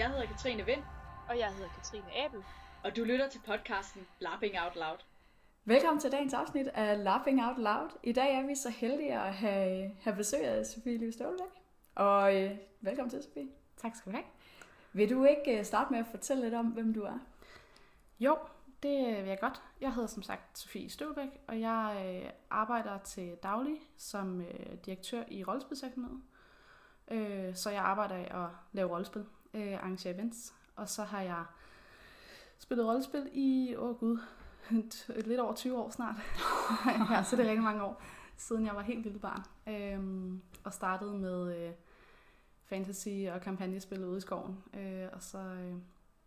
[0.00, 0.82] Jeg hedder Katrine Vind,
[1.28, 2.44] Og jeg hedder Katrine Abel.
[2.84, 4.98] og du lytter til podcasten Lapping Out Loud.
[5.64, 7.90] Velkommen til dagens afsnit af Laughing Out Loud.
[8.02, 11.46] I dag er vi så heldige at have, have besøg af Sofie Liv Stålbæk.
[11.94, 12.50] Og øh,
[12.80, 13.48] velkommen til, Sofie.
[13.76, 14.26] Tak skal du have.
[14.92, 17.18] Vil du ikke øh, starte med at fortælle lidt om, hvem du er?
[18.20, 18.38] Jo,
[18.82, 19.62] det vil jeg godt.
[19.80, 25.22] Jeg hedder som sagt Sofie Støvbæk, og jeg øh, arbejder til daglig som øh, direktør
[25.28, 26.22] i Rollespilsakademiet.
[27.10, 31.44] Øh, så jeg arbejder i at lave rollespil, øh, arrangere events, og så har jeg
[32.58, 34.18] spillet rollespil i, åh oh gud,
[35.26, 36.14] lidt over 20 år snart.
[37.10, 38.02] ja, så det er rigtig mange år,
[38.36, 39.42] siden jeg var helt lille barn.
[39.66, 41.72] Øhm, og startede med øh,
[42.64, 44.58] fantasy og kampagnespil ude i skoven.
[44.74, 45.74] Øh, og så øh,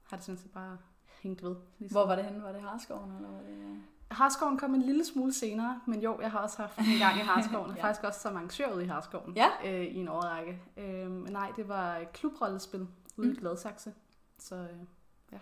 [0.04, 0.78] har det sådan set bare
[1.22, 1.56] hængt ved.
[1.80, 1.96] Ligesom.
[1.96, 2.44] Hvor var det henne?
[2.44, 3.16] Var det Harskoven?
[3.16, 3.76] Eller var det, øh?
[4.12, 7.22] Harskoven kom en lille smule senere, men jo, jeg har også haft en gang i
[7.22, 7.84] Harskoven, og Ja.
[7.84, 9.48] faktisk også som arrangør ude i Harskoven Ja.
[9.66, 10.62] øh, i en årrække.
[10.78, 13.34] Øh, nej, det var klubrollespil ude Mm.
[13.34, 13.94] i Gladsaxe.
[14.38, 15.40] Så øh,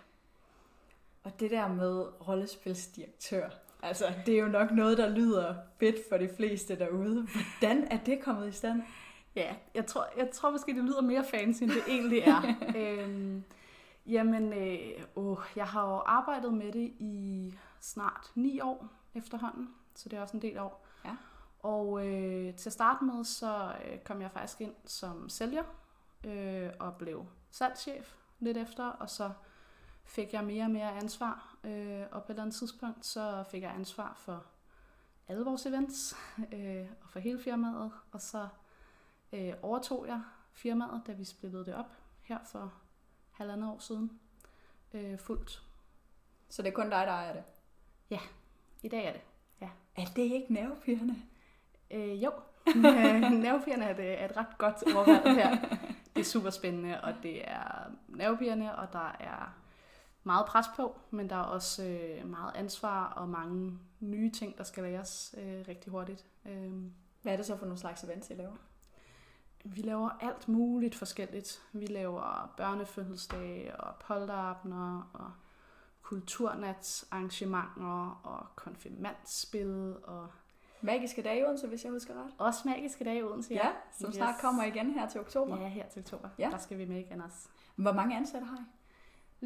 [1.24, 3.50] Og det der med rollespilsdirektør,
[3.84, 7.28] altså det er jo nok noget, der lyder fedt for de fleste derude.
[7.60, 8.82] Hvordan er det kommet i stand?
[9.36, 12.42] ja, jeg tror, jeg tror måske, det lyder mere fancy, end det egentlig er.
[12.78, 13.44] øhm,
[14.06, 20.10] jamen, øh, åh, jeg har jo arbejdet med det i snart ni år efterhånden, så
[20.10, 20.86] det er også en del år.
[21.06, 21.16] Ja.
[21.60, 25.64] Og øh, til at starte med, så øh, kom jeg faktisk ind som sælger
[26.26, 29.32] øh, og blev salgschef lidt efter, og så
[30.04, 31.56] fik jeg mere og mere ansvar.
[31.64, 34.46] Øh, og på et eller andet tidspunkt, så fik jeg ansvar for
[35.28, 36.16] alle vores events
[36.54, 38.48] øh, og for hele firmaet, og så
[39.34, 40.22] øh, overtog jeg
[40.54, 42.74] firmaet, da vi splittede det op her for
[43.32, 44.20] halvandet år siden.
[44.94, 45.64] Øh, fuldt.
[46.50, 47.44] Så det er kun dig, der ejer det.
[48.84, 49.22] I dag er det.
[49.96, 51.16] Er det ikke nervepirrende?
[51.92, 52.32] Øh, jo,
[53.46, 55.78] nervepirrende er, det, er et ret godt overvalg her.
[56.22, 59.54] Det er super spændende, og det er nervepirrende, og der er
[60.24, 64.64] meget pres på, men der er også øh, meget ansvar og mange nye ting, der
[64.64, 66.26] skal læres øh, rigtig hurtigt.
[66.46, 66.72] Øh,
[67.22, 68.56] Hvad er det så for nogle slags events, I laver?
[69.64, 71.62] Vi laver alt muligt forskelligt.
[71.74, 75.32] Vi laver børnefødselsdage og polterabner og
[76.02, 80.28] kulturnatsarrangementer og konfirmandspil og
[80.82, 82.32] Magiske dage i Odense, hvis jeg husker ret.
[82.38, 83.54] også magiske dage i Odense.
[83.54, 83.70] Ja,
[84.00, 85.62] som snart kommer igen her til oktober.
[85.62, 86.30] Ja, her til oktober.
[86.40, 86.50] Ja.
[86.52, 87.38] Der skal vi med igen også.
[87.76, 88.66] Hvor mange ansatte har I?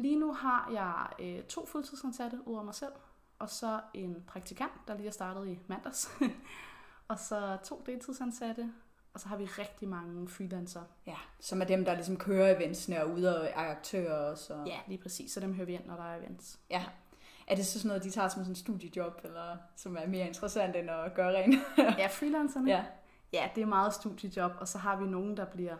[0.00, 2.92] Lige nu har jeg øh, to fuldtidsansatte ud over mig selv,
[3.38, 6.10] og så en praktikant, der lige er startet i mandags.
[7.08, 8.72] og så to deltidsansatte,
[9.14, 10.84] og så har vi rigtig mange freelancere.
[11.06, 14.36] Ja, som er dem, der ligesom kører eventsene og ude og er aktører.
[14.50, 14.66] Og...
[14.66, 15.32] Ja, lige præcis.
[15.32, 16.58] Så dem hører vi ind, når der er events.
[16.70, 16.84] ja.
[17.46, 20.26] Er det så sådan noget, de tager som sådan en studiejob, eller som er mere
[20.26, 21.54] interessant end at gøre rent?
[21.98, 22.70] Ja, freelancerne.
[22.70, 22.84] ja.
[23.32, 25.76] Ja, det er meget studiejob, og så har vi nogen, der bliver,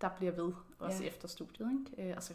[0.00, 1.08] der bliver ved, også Ja.
[1.08, 1.70] efter studiet.
[1.96, 2.10] Ikke?
[2.10, 2.32] Øh, Og så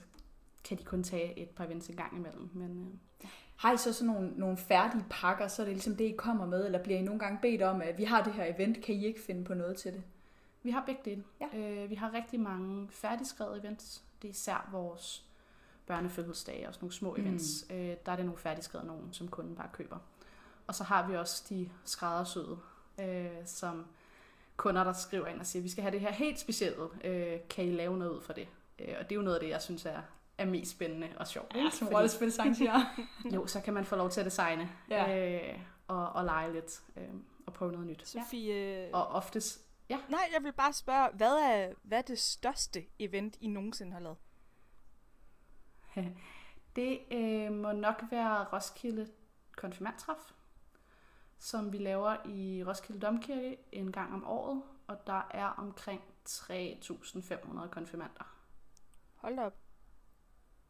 [0.64, 2.50] kan de kun tage et par events en gang imellem.
[2.54, 6.04] Men øh, Har I så sådan nogle, nogle færdige pakker, så er det ligesom det,
[6.06, 8.46] I kommer med, eller bliver I nogle gange bedt om, at vi har det her
[8.56, 10.04] event, kan I ikke finde på noget til det?
[10.64, 11.24] vi har begge dele.
[11.42, 11.58] Ja.
[11.58, 14.04] Øh, vi har rigtig mange færdigskrevet events.
[14.22, 15.26] Det er især vores
[15.90, 17.22] børnefødselsdage og sådan nogle små Mm.
[17.24, 17.66] events.
[17.70, 19.98] Øh, der er det nogle færdigskrevet nogen, som kunden bare køber.
[20.68, 22.58] Og så har vi også de skræddersøde,
[23.00, 23.86] øh, som
[24.58, 26.88] kunder, der skriver ind og siger, vi skal have det her helt specielle.
[27.04, 28.48] Øh, kan I lave noget ud for det?
[28.80, 30.02] Øh, og det er jo noget af det, jeg synes er,
[30.38, 31.56] er mest spændende og sjovt.
[31.56, 32.96] Ja, som Fordi- rollespilsarrangør.
[33.36, 35.18] Jo, så kan man få lov til at designe Ja.
[35.52, 37.04] øh, og, og lege lidt øh,
[37.46, 38.08] og prøve noget nyt.
[38.08, 40.00] Sofie, Og oftest, nej,
[40.36, 44.18] jeg vil bare spørge, hvad er, hvad er det største event, I nogensinde har lavet?
[46.76, 49.08] det øh, må nok være Roskilde
[49.56, 50.34] konfirmandtræf,
[51.38, 57.68] som vi laver i Roskilde Domkirke en gang om året, og der er omkring 3.500
[57.68, 58.36] konfirmander.
[59.16, 59.56] Hold da op.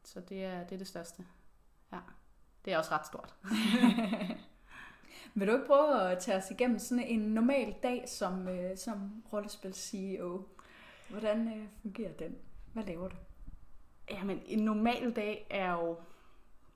[0.03, 1.25] Så det er, det er det største.
[1.91, 1.99] Ja.
[2.65, 3.35] Det er også ret stort.
[5.35, 9.23] Vil du ikke prøve at tage os igennem sådan en normal dag som, øh, som
[9.33, 10.47] rollespil-CEO?
[11.09, 12.35] Hvordan øh, fungerer den?
[12.73, 13.15] Hvad laver du?
[14.09, 15.97] Jamen, en normal dag er jo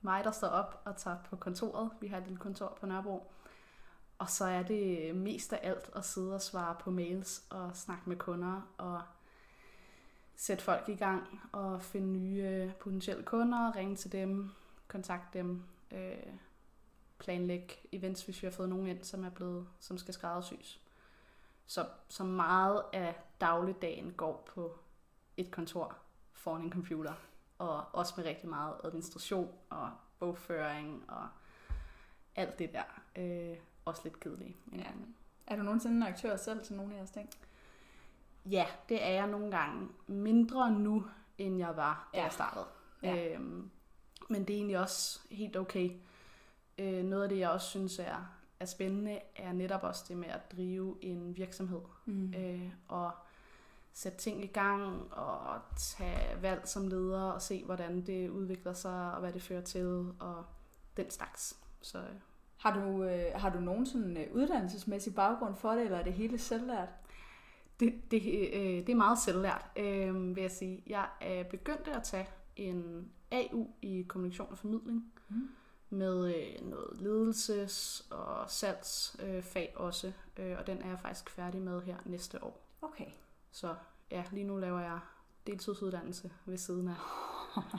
[0.01, 1.89] mig, der står op og tager på kontoret.
[2.01, 3.31] Vi har et lille kontor på Nørrebro.
[4.17, 8.09] Og så er det mest af alt at sidde og svare på mails og snakke
[8.09, 9.01] med kunder og
[10.35, 14.51] sætte folk i gang og finde nye øh, potentielle kunder, ringe til dem,
[14.87, 16.33] kontakte dem, øh,
[17.19, 20.81] planlægge events, hvis vi har fået nogen ind, som er blevet, som skal skræddersys.
[21.65, 24.77] Så, så meget af dagligdagen går på
[25.37, 25.97] et kontor
[26.43, 27.13] foran en computer,
[27.57, 31.27] og også med rigtig meget administration og bogføring og
[32.35, 32.83] alt det der.
[33.15, 34.57] Øh, også lidt kedeligt.
[34.71, 34.85] en Ja.
[35.47, 37.29] Er du nogensinde en aktør selv til nogle af jeres ting?
[38.45, 39.87] Ja, det er jeg nogle gange.
[40.07, 41.05] Mindre nu,
[41.37, 42.23] end jeg var, da Ja.
[42.23, 42.65] jeg startede.
[43.03, 43.33] Ja.
[43.33, 43.71] Øhm,
[44.29, 45.91] men det er egentlig også helt okay.
[46.77, 50.27] Øh, noget af det, jeg også synes er, er spændende, er netop også det med
[50.27, 51.81] at drive en virksomhed.
[52.05, 52.33] Mm.
[52.33, 53.11] Øh, og
[53.93, 59.13] sætte ting i gang, og tage valg som leder, og se, hvordan det udvikler sig,
[59.13, 59.85] og hvad det fører til,
[60.19, 60.45] og
[60.97, 61.57] den slags.
[61.81, 62.05] Så øh,
[62.57, 66.13] Har du, øh, har du nogen sådan øh, uddannelsesmæssig baggrund for det, eller er det
[66.13, 66.89] hele selvlært?
[67.79, 70.83] det, det, øh, det er meget selvlært, øh, vil jeg sige.
[70.87, 75.49] Jeg er begyndt at tage en AU i kommunikation og formidling, Mm.
[75.89, 81.61] med øh, noget ledelses- og salgsfag øh, også, øh, og den er jeg faktisk færdig
[81.61, 82.59] med her næste år.
[82.81, 83.05] Okay.
[83.53, 83.75] Så
[84.11, 84.99] ja, lige nu laver jeg
[85.47, 86.87] deltidsuddannelse ved siden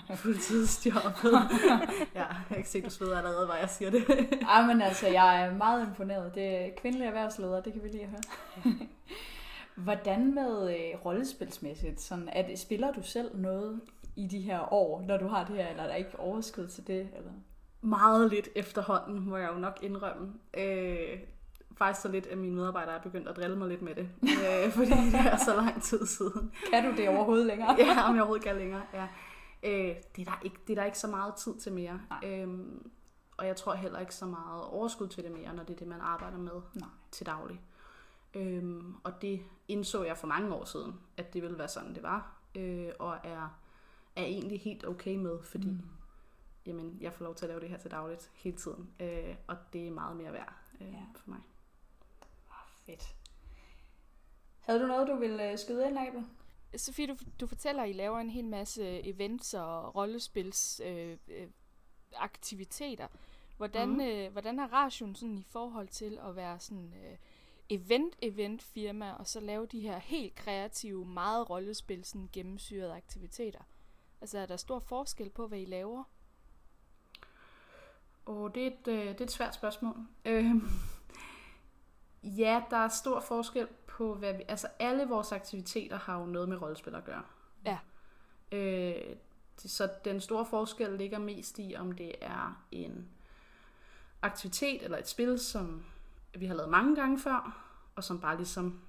[0.08, 1.32] af fuldtidsjobbet.
[2.14, 4.04] ja, jeg kan ikke se, du sveder allerede, hvor jeg siger det.
[4.48, 6.34] Ej, men altså, jeg er meget imponeret.
[6.34, 8.20] Det er kvindelige erhvervsledere, det kan vi lige høre.
[9.74, 12.00] Hvordan med øh, rollespilsmæssigt?
[12.00, 13.80] Sådan, det, spiller du selv noget
[14.16, 16.86] i de her år, når du har det her, eller er der ikke overskud til
[16.86, 17.08] det?
[17.16, 17.32] Eller?
[17.80, 20.32] Meget lidt efterhånden, må jeg jo nok indrømme.
[20.56, 21.18] Øh,
[21.76, 24.08] faktisk så lidt, at mine medarbejdere er begyndt at drille mig lidt med det.
[24.22, 26.52] Øh, fordi det er så lang tid siden.
[26.72, 27.76] Kan du det overhovedet længere?
[27.78, 28.82] ja, om jeg overhovedet kan længere.
[28.92, 29.08] Ja.
[29.62, 32.00] Øh, det, er der ikke, det er der ikke så meget tid til mere.
[32.10, 32.30] Nej.
[32.30, 32.90] Øhm,
[33.36, 35.86] og jeg tror heller ikke så meget overskud til det mere, når det er det,
[35.88, 36.88] man arbejder med Nej.
[37.10, 37.60] til daglig.
[38.34, 42.02] Øhm, og det indså jeg for mange år siden, at det ville være sådan, det
[42.02, 42.32] var.
[42.54, 43.58] Øh, og er,
[44.16, 45.80] er egentlig helt okay med, fordi mm.
[46.66, 48.88] jamen, jeg får lov til at lave det her til dagligt hele tiden.
[49.00, 50.98] Øh, og det er meget mere værd øh, Ja.
[51.16, 51.40] for mig.
[52.86, 53.16] Fedt.
[54.60, 56.24] Havde du noget, du ville øh, skyde ind, Abel?
[56.76, 61.48] Sofie, du, du fortæller, at I laver en hel masse events og rollespils øh, øh,
[62.16, 63.08] aktiviteter.
[63.56, 64.00] Hvordan, mm.
[64.00, 67.16] øh, hvordan er rationen sådan i forhold til at være sådan øh,
[67.70, 73.60] event-event firma og så lave de her helt kreative, meget rollespil, sådan gennemsyrede aktiviteter?
[74.20, 76.04] Altså er der stor forskel på, hvad I laver?
[78.24, 79.96] Og det er et, øh, det er et svært spørgsmål.
[80.24, 80.54] Øh,
[82.24, 84.42] ja, der er stor forskel på, hvad vi...
[84.48, 87.22] Altså, alle vores aktiviteter har jo noget med rollespil at gøre.
[87.66, 87.78] Ja.
[88.52, 89.16] Øh,
[89.56, 93.08] så den store forskel ligger mest i, om det er en
[94.22, 95.84] aktivitet eller et spil, som
[96.34, 97.64] vi har lavet mange gange før,
[97.96, 98.80] og som bare ligesom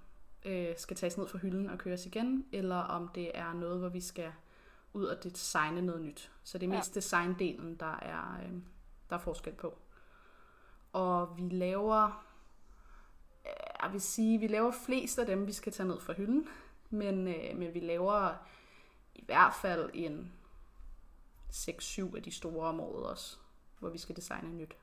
[0.45, 3.89] øh, skal tages ned fra hylden og køres igen, eller om det er noget, hvor
[3.89, 4.31] vi skal
[4.93, 6.31] ud og designe noget nyt.
[6.43, 6.77] Så det er Ja.
[6.77, 8.53] mest designdelen, der er, øh,
[9.09, 9.77] der er forskel på.
[10.93, 12.25] Og vi laver,
[13.85, 16.47] jeg vil sige, vi laver flest af dem, vi skal tage ned fra hylden,
[16.89, 18.33] men, øh, men vi laver
[19.15, 20.31] i hvert fald en
[21.51, 23.37] 6-7 af de store om året også,
[23.79, 24.75] hvor vi skal designe nyt.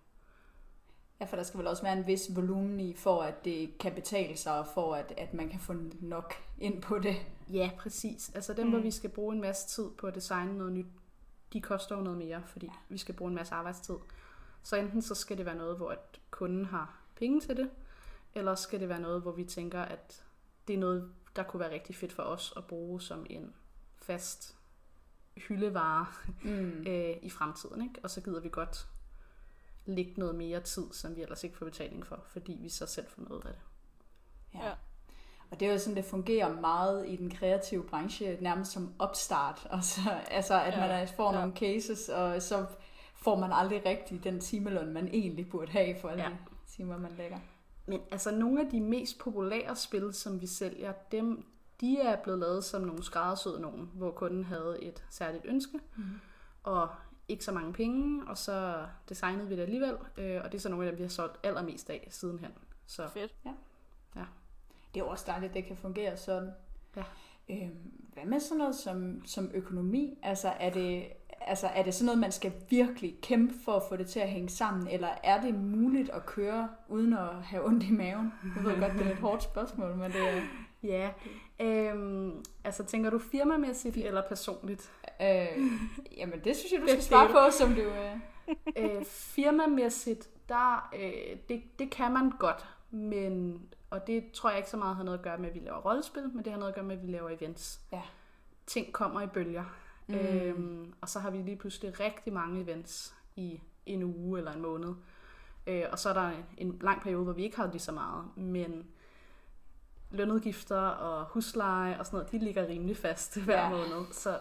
[1.20, 3.94] Ja, for der skal vel også være en vis volumen i, for at det kan
[3.94, 7.16] betale sig, og for at, at man kan få nok ind på det.
[7.52, 8.30] Ja, præcis.
[8.34, 8.72] Altså dem, mm.
[8.72, 10.86] hvor vi skal bruge en masse tid på at designe noget nyt,
[11.52, 13.96] de koster jo noget mere, fordi vi skal bruge en masse arbejdstid.
[14.62, 17.70] Så enten så skal det være noget, hvor at kunden har penge til det,
[18.34, 20.22] eller skal det være noget, hvor vi tænker, at
[20.68, 23.54] det er noget, der kunne være rigtig fedt for os at bruge som en
[24.02, 24.56] fast
[25.36, 26.06] hyldevare
[26.42, 26.84] Mm.
[26.88, 27.82] øh, i fremtiden.
[27.82, 27.94] Ikke?
[28.02, 28.86] Og så gider vi godt
[29.84, 33.06] lægge noget mere tid, som vi ellers ikke får betaling for, fordi vi så selv
[33.08, 33.60] får noget af det.
[34.54, 34.66] Ja.
[34.68, 34.72] Ja.
[35.50, 39.66] Og det er jo sådan, det fungerer meget i den kreative branche, nærmest som opstart.
[39.70, 40.88] Og så, altså, at Ja.
[40.88, 41.38] man får Ja.
[41.40, 42.66] nogle cases, og så
[43.14, 46.28] får man aldrig rigtig den timeløn, man egentlig burde have for alle Ja.
[46.28, 46.36] de
[46.76, 47.38] timer, man lægger.
[47.86, 51.44] Men altså nogle af de mest populære spil, som vi sælger, dem,
[51.80, 56.04] de er blevet lavet som nogle skræddersyede nogen, hvor kunden havde et særligt ønske, Mhm.
[56.62, 56.88] og
[57.28, 60.68] ikke så mange penge, og så designede vi det alligevel, øh, og det er så
[60.68, 62.50] nogle af dem, vi har solgt allermest af sidenhen.
[62.86, 63.34] Så Fedt.
[64.94, 66.50] Det er også dejligt, at det kan fungere sådan.
[66.96, 67.04] Ja.
[67.50, 70.18] Øhm, hvad med sådan noget som, som økonomi?
[70.22, 71.06] Altså er, det,
[71.46, 74.28] altså er det sådan noget, man skal virkelig kæmpe for at få det til at
[74.28, 74.88] hænge sammen?
[74.88, 78.32] Eller er det muligt at køre uden at have ondt i maven?
[78.56, 80.42] Jeg ved godt, det er et hårdt spørgsmål, men det er...
[80.82, 81.10] ja,
[81.60, 84.90] øhm, altså tænker du firmamæssigt eller personligt?
[85.22, 85.46] Øh,
[86.16, 87.80] jamen, det synes jeg, du skal svare på, som du...
[87.80, 88.16] Øh...
[88.96, 94.70] øh, firmamæssigt, der, øh, det, det kan man godt, men, og det tror jeg ikke
[94.70, 96.72] så meget har noget at gøre med, at vi laver rollespil, men det har noget
[96.72, 97.80] at gøre med, at vi laver events.
[97.92, 98.02] Ja.
[98.66, 99.64] Ting kommer i bølger,
[100.08, 100.14] mm.
[100.14, 104.62] øhm, og så har vi lige pludselig rigtig mange events i en uge eller en
[104.62, 104.94] måned.
[105.66, 108.36] Øh, og så er der en lang periode, hvor vi ikke har lige så meget,
[108.36, 108.86] men
[110.10, 113.62] lønudgifter og husleje og sådan noget, de ligger rimelig fast hver Ja.
[113.64, 113.70] ja.
[113.70, 114.12] måned.
[114.12, 114.40] Så,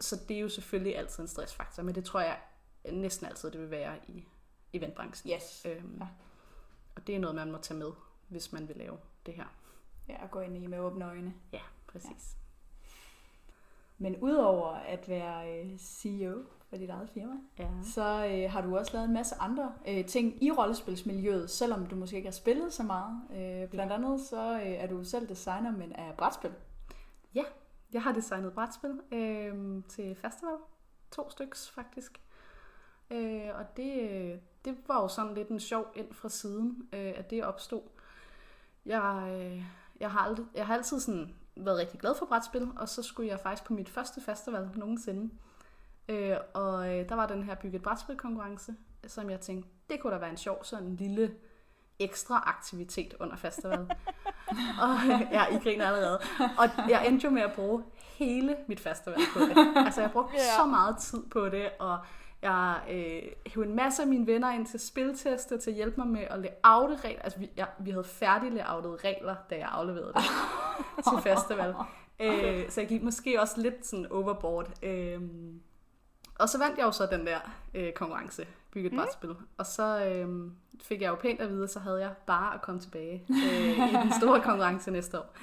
[0.00, 2.38] så det er jo selvfølgelig altid en stressfaktor, men det tror jeg
[2.92, 4.24] næsten altid, det vil være i
[4.72, 5.32] eventbranchen.
[5.34, 5.66] Yes.
[5.66, 6.06] Øhm, Ja.
[6.96, 7.90] Og det er noget, man må tage med,
[8.28, 8.96] hvis man vil lave
[9.26, 9.44] det her.
[10.08, 11.34] Ja, at gå ind i med åbne øjne.
[11.52, 12.36] Ja, præcis.
[13.98, 17.68] Men udover at være øh, CEO for dit eget firma, Ja.
[17.82, 21.96] så øh, har du også lavet en masse andre øh, ting i rollespilsmiljøet, selvom du
[21.96, 23.20] måske ikke har spillet så meget.
[23.30, 26.52] Øh, blandt andet så øh, er du selv designer, men af brætspil.
[27.92, 30.54] Jeg har designet brætspil øh, til festival.
[31.12, 32.20] To styks faktisk.
[33.10, 37.12] Øh, og det, øh, det var jo sådan lidt en sjov ind fra siden, øh,
[37.16, 37.82] at det opstod.
[38.86, 39.64] Jeg, øh,
[40.00, 43.28] jeg, har aldrig, jeg har altid sådan været rigtig glad for brætspil, og så skulle
[43.30, 45.34] jeg faktisk på mit første festival nogensinde.
[46.08, 48.74] Øh, og øh, der var den her bygget brætspil konkurrence,
[49.06, 51.34] som jeg tænkte, det kunne da være en sjov sådan en lille
[51.98, 53.86] ekstra aktivitet under festivalet.
[54.82, 54.90] og
[55.32, 56.20] ja, I griner allerede.
[56.58, 57.82] Og jeg endte jo med at bruge
[58.18, 59.56] hele mit festival på det.
[59.76, 60.56] Altså jeg brugte Ja.
[60.56, 61.98] så meget tid på det, og
[62.44, 66.06] jeg øh, hævde en masse af mine venner ind til spiltester til at hjælpe mig
[66.06, 67.22] med at layoute regler.
[67.22, 70.22] Altså vi, jeg, vi havde færdig layoutet regler, da jeg afleverede det
[71.10, 71.74] til festival.
[72.20, 74.70] Øh, så jeg gik måske også lidt sådan overboard.
[74.82, 75.20] Øh,
[76.38, 77.38] og så vandt jeg jo så den der
[77.74, 78.98] øh, konkurrence, bygget Mm.
[78.98, 79.34] brætspil.
[79.58, 80.50] Og så øh,
[80.82, 83.92] fik jeg jo pænt at vide, så havde jeg bare at komme tilbage øh, i
[83.92, 85.34] den store konkurrence næste år.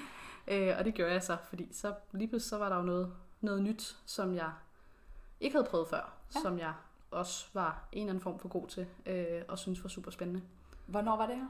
[0.47, 3.13] Øh, og det gjorde jeg så, fordi så lige pludselig så var der jo noget,
[3.41, 4.51] noget nyt, som jeg
[5.39, 6.39] ikke havde prøvet før, ja.
[6.41, 6.73] som jeg
[7.11, 10.41] også var en eller anden form for god til, øh, og synes var super spændende.
[10.85, 11.47] Hvornår var det her?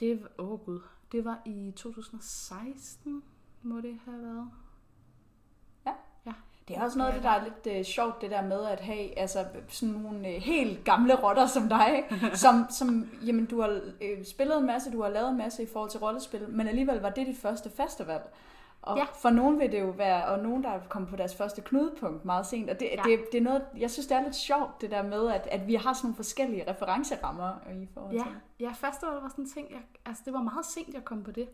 [0.00, 0.80] Det, åh oh gud,
[1.12, 3.22] det var i 2016,
[3.62, 4.50] må det have været.
[6.68, 8.80] Det er også noget af det, der er lidt øh, sjovt, det der med at
[8.80, 12.36] have altså, sådan nogle øh, helt gamle rotter som dig, ikke?
[12.44, 15.66] som, som jamen, du har øh, spillet en masse, du har lavet en masse i
[15.72, 18.20] forhold til rollespil, men alligevel var det dit første festival.
[18.82, 19.04] Og ja.
[19.04, 22.24] For nogen vil det jo være, og nogen, der er kommet på deres første knudepunkt
[22.24, 23.02] meget sent, og det, ja.
[23.02, 25.66] Det, det er noget, jeg synes, det er lidt sjovt, det der med, at, at
[25.66, 28.32] vi har sådan nogle forskellige referencerammer i forhold Ja, til.
[28.60, 31.30] ja festival var sådan en ting, jeg, altså det var meget sent, jeg kom på
[31.30, 31.48] det.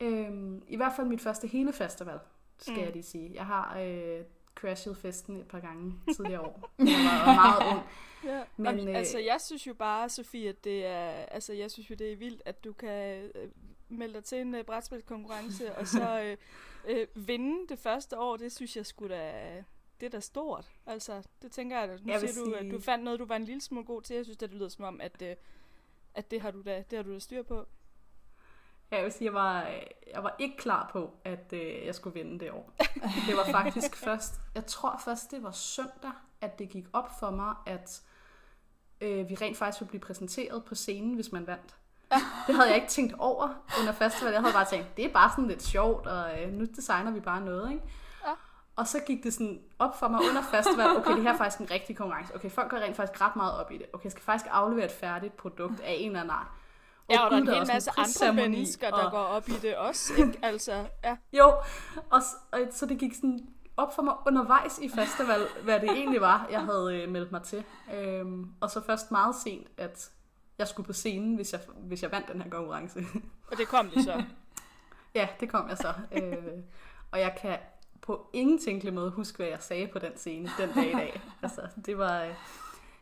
[0.00, 2.18] Øhm, I hvert fald mit første hele festival,
[2.58, 2.80] skal Mm.
[2.80, 3.30] jeg lige sige.
[3.34, 4.20] Jeg har øh,
[4.54, 6.86] crashet festen et par gange tidligere år, jeg
[7.26, 7.86] var meget ung.
[8.24, 8.40] Ja.
[8.56, 11.90] Men, Men, øh, altså, jeg synes jo bare, Sofie, at det er, altså, jeg synes
[11.90, 13.48] jo, det er vildt, at du kan øh,
[13.88, 16.36] melde dig til en øh, brætspilskonkurrence, og så øh,
[17.00, 19.64] øh, vinde det første år, det synes jeg skulle da,
[20.00, 20.70] det er da stort.
[20.86, 23.24] Altså, det tænker jeg, at nu Jeg siger du, at sige- du fandt noget, du
[23.24, 24.16] var en lille smule god til.
[24.16, 25.36] Jeg synes, det lyder som om, at, øh,
[26.14, 27.66] at det har du da, det har du da styr på.
[28.90, 29.62] Ja, jeg vil sige, jeg var,
[30.14, 32.72] jeg var ikke klar på, at øh, jeg skulle vinde det år.
[33.26, 37.30] Det var faktisk først, jeg tror først, det var søndag, at det gik op for
[37.30, 38.02] mig, at
[39.00, 41.76] øh, vi rent faktisk ville blive præsenteret på scenen, hvis man vandt.
[42.46, 43.48] Det havde jeg ikke tænkt over
[43.80, 44.32] under festival.
[44.32, 47.20] Jeg havde bare tænkt, det er bare sådan lidt sjovt, og øh, nu designer vi
[47.20, 47.82] bare noget, ikke?
[48.26, 48.30] Ja.
[48.76, 51.60] Og så gik det sådan op for mig under festival, okay, det her er faktisk
[51.60, 52.34] en rigtig konkurrence.
[52.34, 53.86] Okay, folk går rent faktisk ret meget op i det.
[53.92, 56.46] Okay, jeg skal faktisk aflevere et færdigt produkt af en eller anden art.
[57.10, 57.90] Ja, og der er en hel også masse
[58.26, 60.38] andre mennesker, der og- går op i det også, ikke?
[60.42, 61.16] Altså, ja.
[61.32, 61.46] Jo,
[62.10, 62.22] og,
[62.52, 63.38] og så det gik sådan
[63.76, 67.42] op for mig undervejs i festival, hvad det egentlig var, jeg havde øh, meldt mig
[67.42, 67.64] til.
[67.94, 70.10] Øhm, og så først meget sent, at
[70.58, 73.00] jeg skulle på scenen, hvis jeg, hvis jeg vandt den her konkurrence.
[73.50, 74.22] Og det kom du så.
[75.14, 75.92] ja, det kom jeg så.
[76.12, 76.62] Øh,
[77.10, 77.58] og jeg kan
[78.02, 81.20] på ingen tænkelig måde huske, hvad jeg sagde på den scene den dag i dag.
[81.42, 82.22] Altså, det var...
[82.22, 82.34] Øh,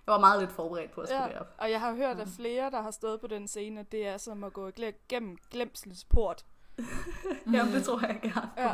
[0.07, 1.47] jeg var meget lidt forberedt på at skulle Ja, derop.
[1.59, 4.17] og jeg har hørt af flere, der har stået på den scene, at det er
[4.17, 4.71] som at gå
[5.09, 6.45] gennem glemselsport.
[7.53, 8.61] Jamen, det tror jeg gerne på.
[8.63, 8.73] Ja.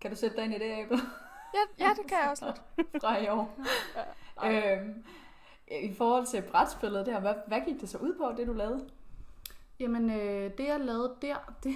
[0.00, 1.00] Kan du sætte dig ind i det, Abel?
[1.54, 3.02] Ja, ja, det kan jeg også lidt.
[3.02, 3.58] fra i år.
[4.44, 5.04] øhm,
[5.70, 8.88] I forhold til brætspillet der, hvad, hvad gik det så ud på, det du lavede?
[9.80, 11.74] Jamen, øh, det jeg lavede der, det,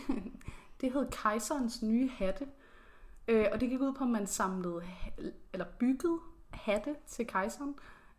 [0.81, 2.47] det hed Kejserens nye hatte.
[3.29, 4.83] Øh, og det gik ud på, at man samlede,
[5.53, 6.19] eller byggede
[6.51, 7.75] hatte til kejseren,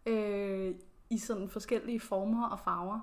[0.05, 0.75] øh,
[1.09, 2.99] i sådan forskellige former og farver.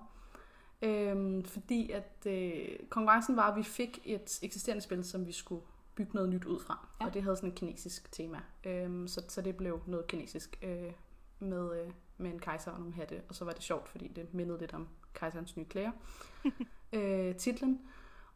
[0.82, 5.62] Øh, fordi at øh, konkurrencen var, at vi fik et eksisterende spil, som vi skulle
[5.94, 6.88] bygge noget nyt ud fra.
[7.00, 7.06] Ja.
[7.06, 8.40] Og det havde sådan et kinesisk tema.
[8.64, 10.92] Øh, så, så det blev noget kinesisk øh,
[11.44, 13.22] med, øh, med en kejser og nogle hatte.
[13.28, 15.90] Og så var det sjovt, fordi det mindede lidt om kejserens nye klæder
[16.92, 17.80] øh, titlen.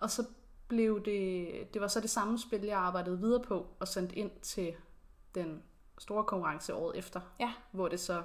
[0.00, 0.26] Og så
[0.68, 4.30] blev det, det var så det samme spil, jeg arbejdede videre på og sendt ind
[4.42, 4.74] til
[5.34, 5.62] den
[5.98, 7.20] store konkurrence året efter.
[7.40, 7.52] Ja.
[7.72, 8.22] Hvor det så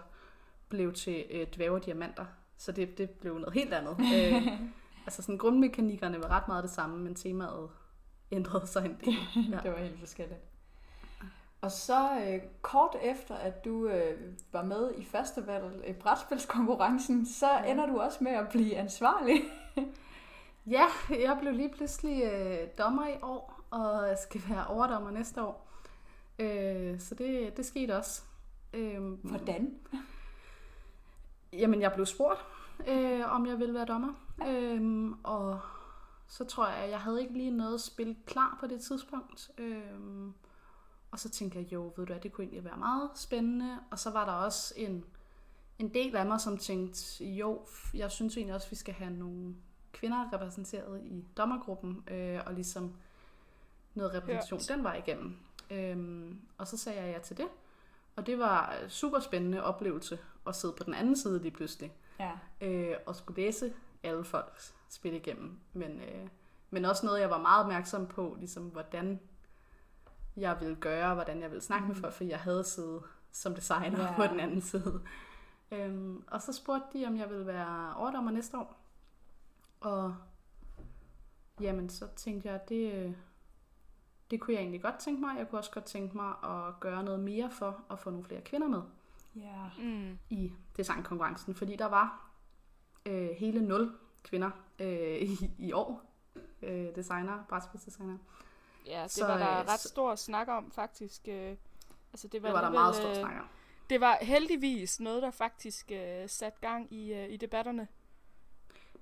[0.69, 1.25] blev til
[1.59, 2.25] øh, og diamanter.
[2.57, 3.95] Så det, det blev noget helt andet.
[3.99, 4.47] øh,
[5.05, 7.69] altså sådan grundmekanikkerne var ret meget det samme, men temaet
[8.31, 9.15] ændrede sig en del.
[9.51, 9.59] Ja.
[9.63, 10.39] Det var helt forskelligt.
[11.63, 14.19] Og så øh, kort efter, at du øh,
[14.51, 17.71] var med i festival i brætspilskonkurrencen, så ja.
[17.71, 19.41] ender du også med at blive ansvarlig.
[20.65, 25.67] Ja, jeg blev lige pludselig øh, dommer i år, og skal være overdommer næste år.
[26.39, 28.21] Øh, så det, det skete også.
[28.73, 29.73] Øh, Hvordan?
[31.53, 32.39] Jamen, jeg blev spurgt,
[32.87, 34.13] øh, om jeg ville være dommer.
[34.47, 35.59] Øh, og
[36.27, 39.51] så tror jeg, at jeg havde ikke lige noget spil klar på det tidspunkt.
[39.57, 39.81] Øh,
[41.13, 43.79] Og så tænkte jeg, jo, ved du hvad, det kunne egentlig være meget spændende.
[43.91, 45.05] Og så var der også en,
[45.79, 47.61] en del af mig, som tænkte, jo,
[47.93, 49.55] jeg synes egentlig også, vi skal have nogle
[49.91, 52.93] kvinder repræsenteret i dommergruppen, øh, og ligesom
[53.93, 54.69] noget repræsentation Hørt.
[54.77, 55.37] den var igennem.
[55.69, 57.47] Øhm, og så sagde jeg ja til det.
[58.15, 61.93] Og det var en super spændende oplevelse at sidde på den anden side lige pludselig.
[62.19, 62.31] Ja.
[62.61, 65.59] Øh, og skulle læse alle folks spil igennem.
[65.73, 66.27] Men, øh,
[66.69, 69.19] men også noget, jeg var meget opmærksom på, ligesom hvordan
[70.37, 74.01] jeg ville gøre, hvordan jeg ville snakke med folk, for jeg havde siddet som designer
[74.01, 74.15] ja.
[74.15, 75.01] på den anden side.
[75.71, 78.79] Øhm, og så spurgte de, om jeg ville være overdommer næste år.
[79.79, 80.15] Og
[81.61, 83.15] jamen, så tænkte jeg, det,
[84.31, 85.37] det kunne jeg egentlig godt tænke mig.
[85.37, 88.41] Jeg kunne også godt tænke mig at gøre noget mere for at få nogle flere
[88.41, 88.81] kvinder med
[89.35, 89.69] Ja.
[89.79, 90.17] Mm.
[90.29, 92.29] i designkonkurrencen, fordi der var
[93.05, 93.91] øh, hele 0
[94.23, 96.01] kvinder øh, i, i år,
[96.61, 98.17] øh, designer, brætspilsdesigner.
[98.85, 101.21] Ja, det Så, var der øh, ret stor snak om, faktisk.
[101.27, 101.55] Øh,
[102.13, 103.47] altså, det var, Det var der meget stor øh, snak om.
[103.89, 107.87] Det var heldigvis noget, der faktisk øh, satte gang i, øh, i debatterne.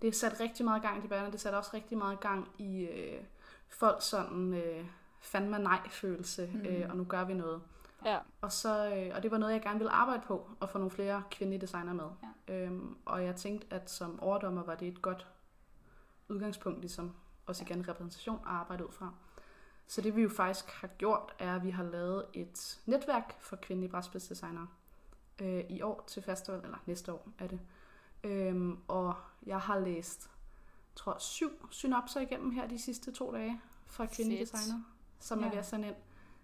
[0.02, 3.24] Det satte rigtig meget gang i debatten, det satte også rigtig meget gang i øh,
[3.70, 4.86] folk sådan, øh,
[5.22, 6.60] fandme nej-følelse, Mm.
[6.60, 6.66] mm.
[6.66, 7.62] øh, og nu gør vi noget.
[8.06, 10.78] Ja, Og, så, øh, og det var noget, jeg gerne ville arbejde på, at få
[10.78, 12.06] nogle flere kvindelige designer med.
[12.48, 12.54] Ja.
[12.54, 15.28] Øhm, og jeg tænkte, at som overdommer var det et godt
[16.30, 19.14] udgangspunkt, ligesom også igen repræsentation at arbejde ud fra.
[19.92, 23.56] Så det vi jo faktisk har gjort, er, at vi har lavet et netværk for
[23.56, 24.68] kvindelige brætspilsdesignere
[25.42, 27.60] øh, i år til festival, eller næste år er det.
[28.24, 29.14] Øhm, og
[29.46, 30.30] jeg har læst,
[30.96, 34.84] tror syv synopser igennem her de sidste to dage fra kvindelige designere,
[35.20, 35.46] som Ja.
[35.46, 35.96] er ved at sende ind.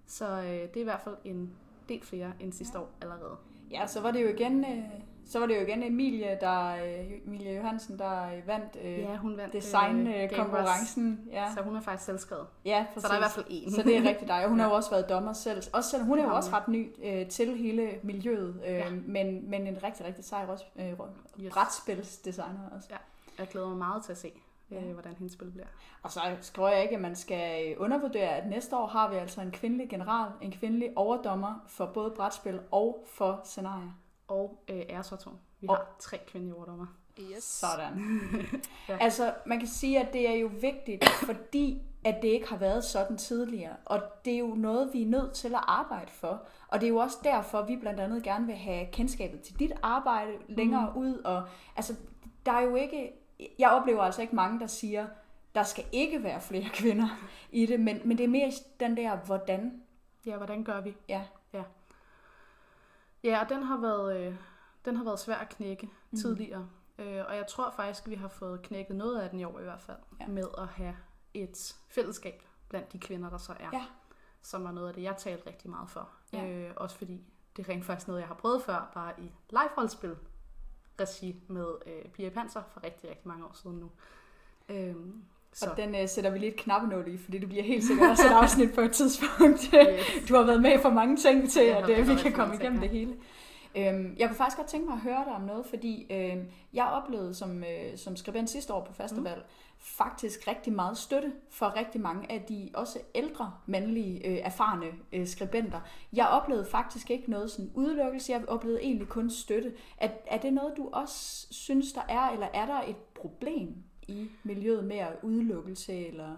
[0.08, 1.54] Så øh, det er i hvert fald en
[1.90, 2.84] del flere end sidste Ja.
[2.84, 3.38] år allerede.
[3.72, 4.84] Ja, så var det jo igen, øh,
[5.28, 9.16] så var det jo igen Emilie, der, øh, Emilie Johansen, der øh, vandt øh, Ja,
[9.18, 11.28] hun vandt designkonkurrencen.
[11.32, 11.46] Ja.
[11.58, 12.48] Så hun er faktisk selvskrevet.
[12.66, 13.72] ja, Så der er i hvert fald en.
[13.72, 14.72] Så det er rigtig dig, og hun har Ja.
[14.72, 15.64] jo også været dommer selv.
[15.74, 18.90] Også selv, hun er jo har også ret ny øh, til hele miljøet, øh, Ja.
[18.90, 20.46] men, men en rigtig, rigtig sej
[20.80, 20.90] øh,
[21.40, 21.54] Yes.
[21.54, 22.90] brætspilsdesigner også.
[23.40, 24.32] Jeg glæder mig meget til at se,
[24.72, 24.76] Ja.
[24.84, 25.66] øh, hvordan hendes spil bliver.
[26.04, 29.16] Og så skriver jeg ikke, at man skal øh, undervurdere, at næste år har vi
[29.16, 33.92] altså en kvindelig general, en kvindelig overdommer for både brætspil og for scenarier.
[34.28, 35.40] Og øh, Æresvartårn.
[35.62, 36.86] Vi Og- har tre kvindelige overdommer.
[37.20, 37.44] yes.
[37.44, 38.00] Sådan.
[38.90, 38.98] Ja.
[39.02, 42.84] Altså, man kan sige, at det er jo vigtigt, fordi at det ikke har været
[42.84, 43.76] sådan tidligere.
[43.86, 46.42] Og det er jo noget, vi er nødt til at arbejde for.
[46.68, 49.72] Og det er jo også derfor, vi blandt andet gerne vil have kendskabet til dit
[49.84, 51.02] arbejde længere mm.
[51.02, 51.14] ud.
[51.18, 51.44] Og
[51.76, 51.96] altså,
[52.46, 53.12] der er jo ikke...
[53.60, 55.08] Jeg oplever altså ikke mange, der siger,
[55.56, 57.08] der skal ikke være flere kvinder
[57.52, 59.82] i det, men, men det er mere den der, hvordan.
[60.26, 60.96] Ja, hvordan gør vi?
[61.10, 61.22] Ja.
[61.54, 61.64] Ja,
[63.28, 64.36] ja og den har været, øh,
[64.86, 66.18] den har været svær at knække mm.
[66.18, 66.70] tidligere.
[66.98, 69.64] Øh, og jeg tror faktisk, vi har fået knækket noget af den i år i
[69.64, 69.98] hvert fald.
[70.20, 70.28] Ja.
[70.28, 70.96] Med at have
[71.34, 73.70] et fællesskab blandt de kvinder, der så er.
[73.74, 73.86] Ja.
[74.42, 76.10] Som var noget af det, jeg talte rigtig meget for.
[76.34, 76.48] Ja.
[76.48, 77.26] Øh, også fordi
[77.58, 80.16] det er rent faktisk noget, jeg har prøvet før, bare i live-rollespil
[81.00, 83.92] regi med øh, Pia Panser for rigtig, rigtig mange år siden nu.
[84.70, 85.26] Øhm,
[85.58, 85.70] så.
[85.70, 88.26] Og den øh, sætter vi lige et knappenål i, fordi det bliver helt sikkert også
[88.26, 89.62] et afsnit på et tidspunkt.
[89.74, 90.28] Yes.
[90.30, 92.90] Du har været med for mange ting til, at øh, vi kan komme igennem det
[92.90, 93.14] hele.
[93.78, 96.38] Øhm, jeg kunne faktisk godt tænke mig at høre dig om noget, fordi øh,
[96.74, 99.44] jeg oplevede som, øh, som skribent sidste år på festival, mm.
[99.80, 105.28] faktisk rigtig meget støtte for rigtig mange af de også ældre, mandlige, øh, erfarne øh,
[105.28, 105.80] skribenter.
[106.14, 109.74] Jeg oplevede faktisk ikke noget sådan udelukkelse, jeg oplevede egentlig kun støtte.
[109.98, 113.76] Er, er det noget, du også synes, der er, eller er der et problem
[114.08, 116.36] i miljøet med at udelukkelse eller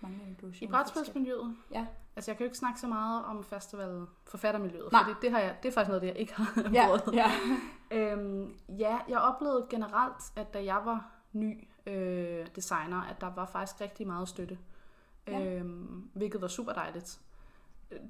[0.00, 0.68] manglende inklusion?
[0.68, 1.56] I brætspilsmiljøet?
[1.72, 1.86] Ja.
[2.16, 5.04] Altså, jeg kan jo ikke snakke så meget om festival forfattermiljøet, Nej.
[5.04, 7.14] for det, har jeg, det er faktisk noget, det jeg ikke har Ja, prøvet.
[7.14, 7.30] ja.
[7.90, 13.46] Øhm, ja, jeg oplevede generelt, at da jeg var ny øh, designer, at der var
[13.46, 14.58] faktisk rigtig meget støtte.
[15.26, 15.44] Ja.
[15.56, 17.20] Øhm, hvilket var super dejligt.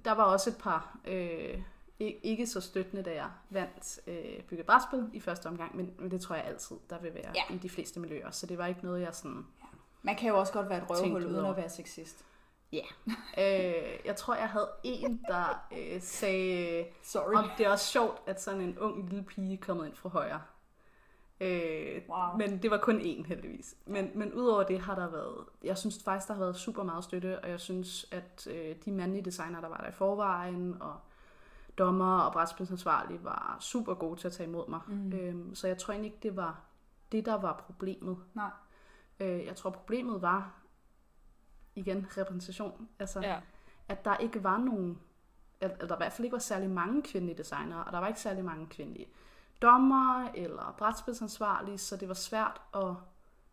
[0.05, 1.62] Der var også et par øh,
[2.23, 6.21] ikke så støttende, da jeg vandt øh, bygget brætspil i første omgang, men, men det
[6.21, 7.55] tror jeg altid, der vil være Ja.
[7.55, 8.31] i de fleste miljøer.
[8.31, 9.47] Så det var ikke noget, jeg sådan...
[10.03, 12.25] Man kan jo også godt være et røvhul uden at være sexist.
[13.38, 17.35] Øh, jeg tror, jeg havde en, der øh, sagde, Sorry.
[17.35, 20.43] om det er også sjovt, at sådan en ung lille pige kommet ind fra højre.
[21.41, 22.37] Øh, Wow.
[22.38, 23.75] Men det var kun én heldigvis.
[23.87, 27.05] Men, men udover det har der været, jeg synes faktisk, der har været super meget
[27.05, 30.97] støtte, og jeg synes, at øh, de mandlige designer, der var der i forvejen, og
[31.78, 34.80] dommer og brætspilsansvarlige var super gode til at tage imod mig.
[34.87, 35.12] Mm.
[35.12, 36.61] Øhm, så jeg tror egentlig ikke, det var
[37.12, 38.16] det, der var problemet.
[38.35, 38.50] Nej.
[39.20, 40.54] Øh, jeg tror, problemet var,
[41.74, 42.88] igen, repræsentation.
[42.98, 43.40] Altså, Ja.
[43.88, 44.98] at der ikke var nogen,
[45.61, 48.08] at, at der i hvert fald ikke var særlig mange kvindelige designere, og der var
[48.08, 49.06] ikke særlig mange kvindelige
[49.62, 52.94] dommer eller brætspilsansvarlige, så det var svært at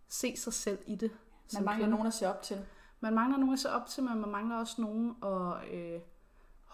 [0.08, 1.12] se sig selv i det.
[1.53, 1.91] Man mangler kvinde.
[1.91, 2.65] nogen at se op til.
[2.99, 6.01] Man mangler nogen at se op til, men man mangler også nogen at, øh,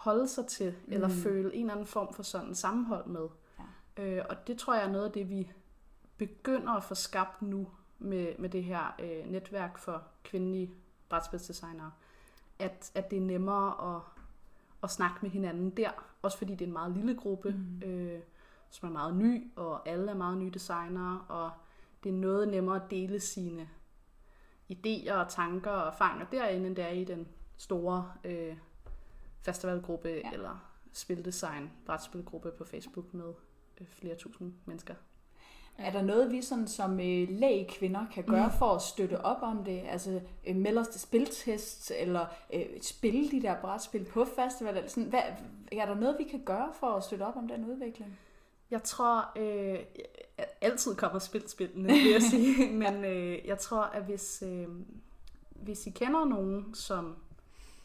[0.06, 0.92] holde sig til, mm.
[0.92, 3.28] eller føle en eller anden form for sådan sammenhold med.
[3.98, 4.04] Ja.
[4.04, 5.50] Øh, og det tror jeg er noget af det, vi
[6.16, 10.70] begynder at få skabt nu med, med det her øh, netværk for kvindelige
[11.08, 11.90] brætspilsdesignere.
[12.58, 14.02] At, at det er nemmere at,
[14.82, 15.90] at snakke med hinanden der,
[16.22, 17.88] også fordi det er en meget lille gruppe, Mm.
[17.88, 18.20] øh,
[18.70, 21.50] som er meget ny, og alle er meget nye designere, og
[22.04, 23.68] det er noget nemmere at dele sine
[24.72, 28.56] idéer og tanker og erfaringer derinde, end det er i den store øh,
[29.46, 30.30] festivalgruppe Ja.
[30.32, 33.32] eller spildesign brætspilgruppe på Facebook med
[33.80, 34.94] øh, flere tusind mennesker.
[35.78, 38.52] Er der noget, vi sådan som øh, læge kvinder kan gøre Mm.
[38.58, 39.82] for at støtte op om det?
[39.88, 44.76] Altså øh, melde os til spiltest, eller øh, spille de der brætspil på festival?
[44.76, 45.08] Eller sådan.
[45.10, 45.20] Hvad,
[45.72, 48.18] er der noget, vi kan gøre for at støtte op om den udvikling?
[48.70, 49.78] Jeg tror, øh,
[50.60, 52.72] altid kommer spilspillene, vil jeg sige.
[52.72, 54.66] Men øh, jeg tror, at hvis, øh,
[55.50, 57.16] hvis I kender nogen, som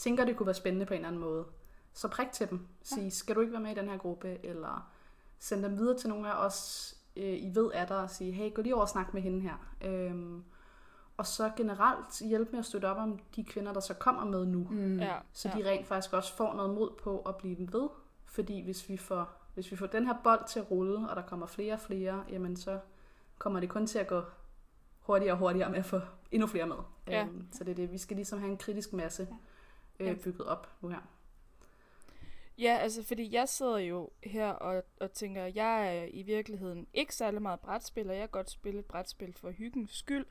[0.02, 1.46] tænker, det kunne være spændende på en eller anden måde,
[1.94, 2.68] så prik til dem.
[2.84, 4.46] Sig, skal du ikke være med i den her gruppe?
[4.46, 4.92] Eller
[5.40, 8.54] send dem videre til nogle af os, øh, I ved er der, og sige, hey,
[8.54, 9.74] gå lige over og snak med hende her.
[9.82, 10.44] Øhm,
[11.18, 14.46] og så generelt hjælpe med at støtte op om de kvinder, der så kommer med
[14.46, 14.68] nu.
[14.70, 15.00] Mm.
[15.00, 15.58] Ja, Så ja.
[15.64, 17.90] de rent faktisk også får noget mod på at blive ved.
[18.26, 21.22] Fordi hvis vi får, hvis vi får den her bold til at rulle, og der
[21.22, 22.80] kommer flere og flere, jamen så
[23.38, 24.22] kommer det kun til at gå
[25.00, 26.00] hurtigere og hurtigere med at få
[26.32, 26.76] endnu flere med.
[27.08, 27.24] Ja.
[27.24, 27.92] Øhm, så det er det.
[27.92, 29.36] Vi skal ligesom have en kritisk masse Ja.
[30.02, 30.14] Øh, Ja.
[30.24, 31.02] bygget op nu her.
[32.58, 37.16] Ja, altså fordi jeg sidder jo her og, og tænker, jeg er i virkeligheden ikke
[37.16, 38.14] særlig meget brætspiller.
[38.14, 40.26] Jeg kan godt spille et brætspil for hyggens skyld.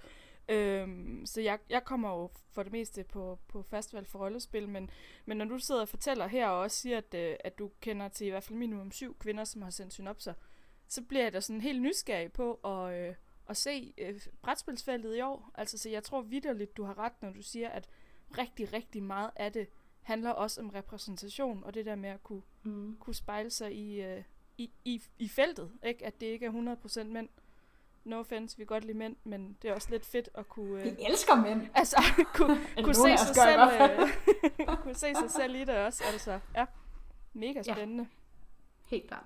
[0.48, 4.90] Øhm, så jeg, jeg kommer jo for det meste på, på festival for rollespil, men,
[5.26, 8.08] men når du sidder og fortæller her og også siger, at, øh, at du kender
[8.08, 10.34] til i hvert fald minimum syv kvinder, som har sendt synopser,
[10.88, 13.14] så bliver jeg da sådan helt nysgerrig på at, øh,
[13.48, 15.50] at se øh, brætspilsfeltet i år.
[15.54, 17.88] Altså, så jeg tror vidderligt, du har ret, når du siger, at
[18.38, 19.68] rigtig, rigtig meget af det
[20.02, 22.96] handler også om repræsentation, og det der med at kunne, Mm.
[23.00, 24.22] kunne spejle sig i, øh,
[24.58, 26.06] i, i, i feltet, ikke?
[26.06, 26.50] At det ikke er
[27.00, 27.28] 100% mænd.
[28.04, 30.78] No offense, vi kan godt lide mænd, men det er også lidt fedt at kunne...
[30.80, 31.66] Øh, Vi elsker mænd.
[31.74, 31.96] altså,
[32.34, 36.40] kunne, kunne, se sig selv, øh, kunne se sig selv i det også, altså.
[36.56, 36.66] Ja,
[37.32, 37.74] mega Ja.
[37.74, 38.08] spændende.
[38.86, 39.24] Helt klart.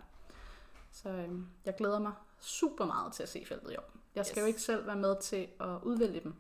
[0.91, 3.85] Så øhm, jeg glæder mig super meget til at se feltet i år.
[4.15, 4.43] Jeg skal Yes.
[4.43, 6.35] jo ikke selv være med til at udvælge dem.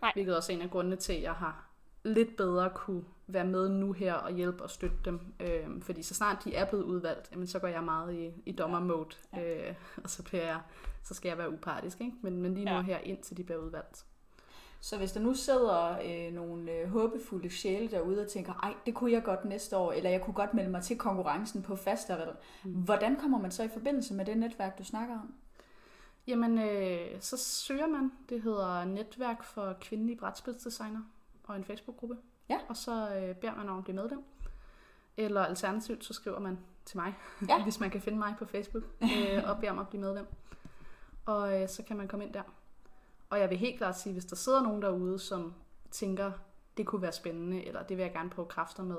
[0.00, 0.10] Nej.
[0.14, 1.68] Hvilket også er en af grundene til, at jeg har
[2.04, 5.20] lidt bedre kunne være med nu her og hjælpe og støtte dem.
[5.40, 8.52] Øhm, fordi så snart de er blevet udvalgt, jamen, så går jeg meget i, i
[8.52, 9.08] dommermode.
[9.36, 9.68] Ja.
[9.68, 10.60] Øh, og så, bliver jeg,
[11.02, 12.00] så skal jeg være upartisk.
[12.00, 12.12] Ikke?
[12.22, 12.80] Men, men lige nu Ja.
[12.80, 14.04] her, indtil de bliver udvalgt.
[14.80, 18.94] Så hvis der nu sidder øh, nogle øh, håbefulde sjæle derude og tænker, ej, det
[18.94, 22.28] kunne jeg godt næste år, eller jeg kunne godt melde mig til konkurrencen på festival,
[22.64, 22.70] Mm.
[22.72, 25.34] hvordan kommer man så i forbindelse med det netværk, du snakker om?
[26.26, 28.12] Jamen, øh, så søger man.
[28.28, 31.00] Det hedder Netværk for Kvindelige Brætspilsdesigner
[31.44, 32.16] og en Facebook-gruppe.
[32.48, 32.58] Ja.
[32.68, 34.24] Og så øh, beder man om at blive medlem.
[35.16, 37.14] Eller alternativt, så skriver man til mig,
[37.48, 37.62] Ja.
[37.64, 40.26] hvis man kan finde mig på Facebook, øh, og beder om at blive medlem.
[41.26, 42.42] Og øh, så kan man komme ind der.
[43.30, 45.54] Og jeg vil helt klart sige, hvis der sidder nogen derude, som
[45.90, 46.32] tænker,
[46.76, 48.96] det kunne være spændende, eller det vil jeg gerne prøve kræfter med,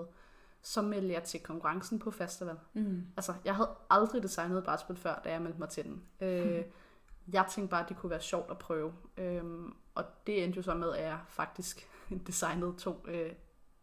[0.61, 2.55] så melder jeg til konkurrencen på festival.
[2.73, 3.07] Mm.
[3.17, 6.03] Altså, jeg havde aldrig designet et brætspil før, da jeg meldte mig til den.
[6.21, 6.63] Øh,
[7.33, 8.93] jeg tænkte bare, at det kunne være sjovt at prøve.
[9.17, 11.89] Øhm, og det endte jo så med, at jeg faktisk
[12.27, 13.33] designede to øh,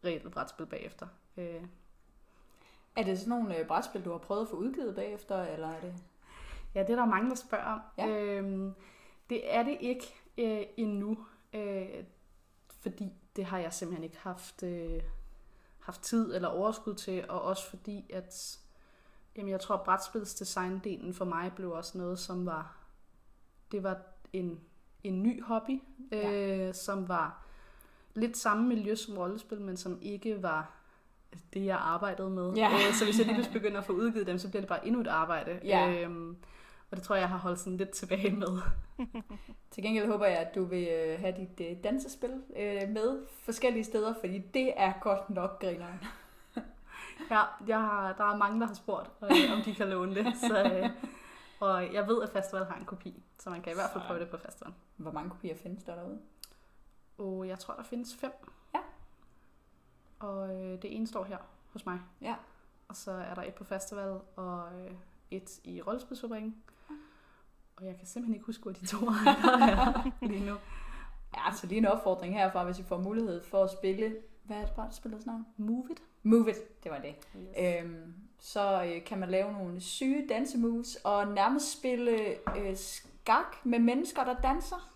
[0.05, 1.07] reelle brætspil bagefter.
[1.37, 1.65] Øh,
[2.97, 5.81] Er det sådan nogle øh, brætspil, du har prøvet at få udgivet bagefter, eller er
[5.81, 5.95] det...
[6.75, 7.81] ja, det er der mange, der spørger om.
[7.99, 8.09] Ja.
[8.09, 8.75] Øhm,
[9.31, 11.19] det er det ikke øh, endnu,
[11.53, 12.05] øh,
[12.69, 15.03] fordi det har jeg simpelthen ikke haft, øh,
[15.79, 18.59] haft tid eller overskud til, og også fordi, at
[19.37, 22.77] jamen, jeg tror, at brætspilsdesign-delen for mig blev også noget, som var,
[23.73, 24.61] det var en,
[25.05, 25.81] en ny hobby,
[26.13, 27.47] øh, som var
[28.15, 30.71] lidt samme miljø som rollespil, men som ikke var
[31.55, 32.53] det, jeg arbejdede med.
[32.53, 32.71] Ja.
[32.73, 34.87] Øh, så hvis jeg lige pludselig begynder at få udgivet dem, så bliver det bare
[34.87, 35.61] endnu et arbejde.
[35.65, 36.03] Ja.
[36.03, 36.37] Øhm,
[36.91, 38.59] og det tror jeg, jeg har holdt sådan lidt tilbage med.
[39.71, 43.85] Til gengæld håber jeg, at du vil øh, have dit øh, dansespil øh, med forskellige
[43.85, 46.01] steder, fordi det er godt nok grineren.
[47.31, 50.27] Ja, jeg har, der er mange, der har spurgt, øh, om de kan låne det.
[50.37, 50.91] Så, øh,
[51.61, 54.21] og jeg ved, at festival har en kopi, så man kan i hvert fald prøve
[54.21, 54.75] det på festival.
[54.97, 56.21] Hvor mange kopier findes der derude?
[57.19, 58.33] Og jeg tror, der findes fem.
[58.75, 58.81] Ja.
[60.19, 61.39] Og øh, det ene står her
[61.73, 62.01] hos mig.
[62.21, 62.35] Ja.
[62.89, 64.91] Og så er der et på festival, og øh,
[65.31, 66.63] et i Rollespilsfabrikken.
[67.77, 70.57] Og jeg kan simpelthen ikke huske, hvor de to er lige nu.
[71.37, 74.17] Ja, så lige en opfordring herfra, hvis I får mulighed for at spille...
[74.51, 75.47] Hvad er det brætspillets navn?
[75.57, 76.03] Move it.
[76.23, 77.15] Move It, det var det.
[77.37, 77.83] Yes.
[77.83, 82.19] Øhm, så øh, kan man lave nogle syge dansemoves og nærmest spille
[82.59, 84.91] øh, skak med mennesker, der danser.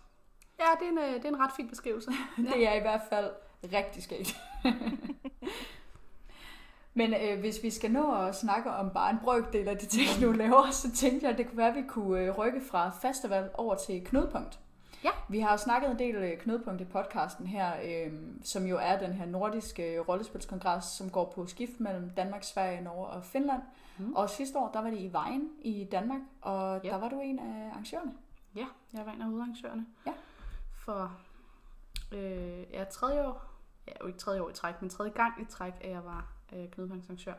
[0.59, 2.11] Ja, det er, en, øh, det er en ret fin beskrivelse.
[2.53, 3.31] Det er i hvert fald
[3.73, 4.37] rigtig skægt.
[6.93, 10.21] Men øh, hvis vi skal nå at snakke om bare en brøkdel af de ting,
[10.21, 12.91] du laver, så tænkte jeg, at det kunne være, at vi kunne øh, rykke fra
[13.01, 14.59] festival over til knudepunkt.
[15.05, 15.11] Ja.
[15.29, 18.13] Vi har jo snakket en del øh, knudepunkt i podcasten her, øh,
[18.43, 22.81] som jo er den her nordiske øh, rollespilskongres, som går på skift mellem Danmark, Sverige,
[22.81, 23.61] Norge og Finland.
[23.97, 24.13] Mm.
[24.13, 26.89] Og sidste år, der var det i Vejen i Danmark, og Ja.
[26.89, 28.13] der var du en af arrangørerne.
[28.55, 29.85] Ja, jeg var en af hovedarrangørerne.
[30.07, 30.13] Ja.
[30.77, 31.17] For
[32.11, 33.43] øh, ja, tredje år,
[33.87, 36.27] ja, jo ikke tredje år i træk, men tredje gang i træk, at jeg var
[36.55, 37.33] øh, knudepunktsarrangør.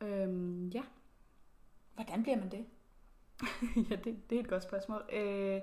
[0.00, 0.82] Øhm, ja,
[1.94, 2.66] Hvordan bliver man det?
[3.90, 5.02] ja det, det er et godt spørgsmål.
[5.12, 5.60] Øh,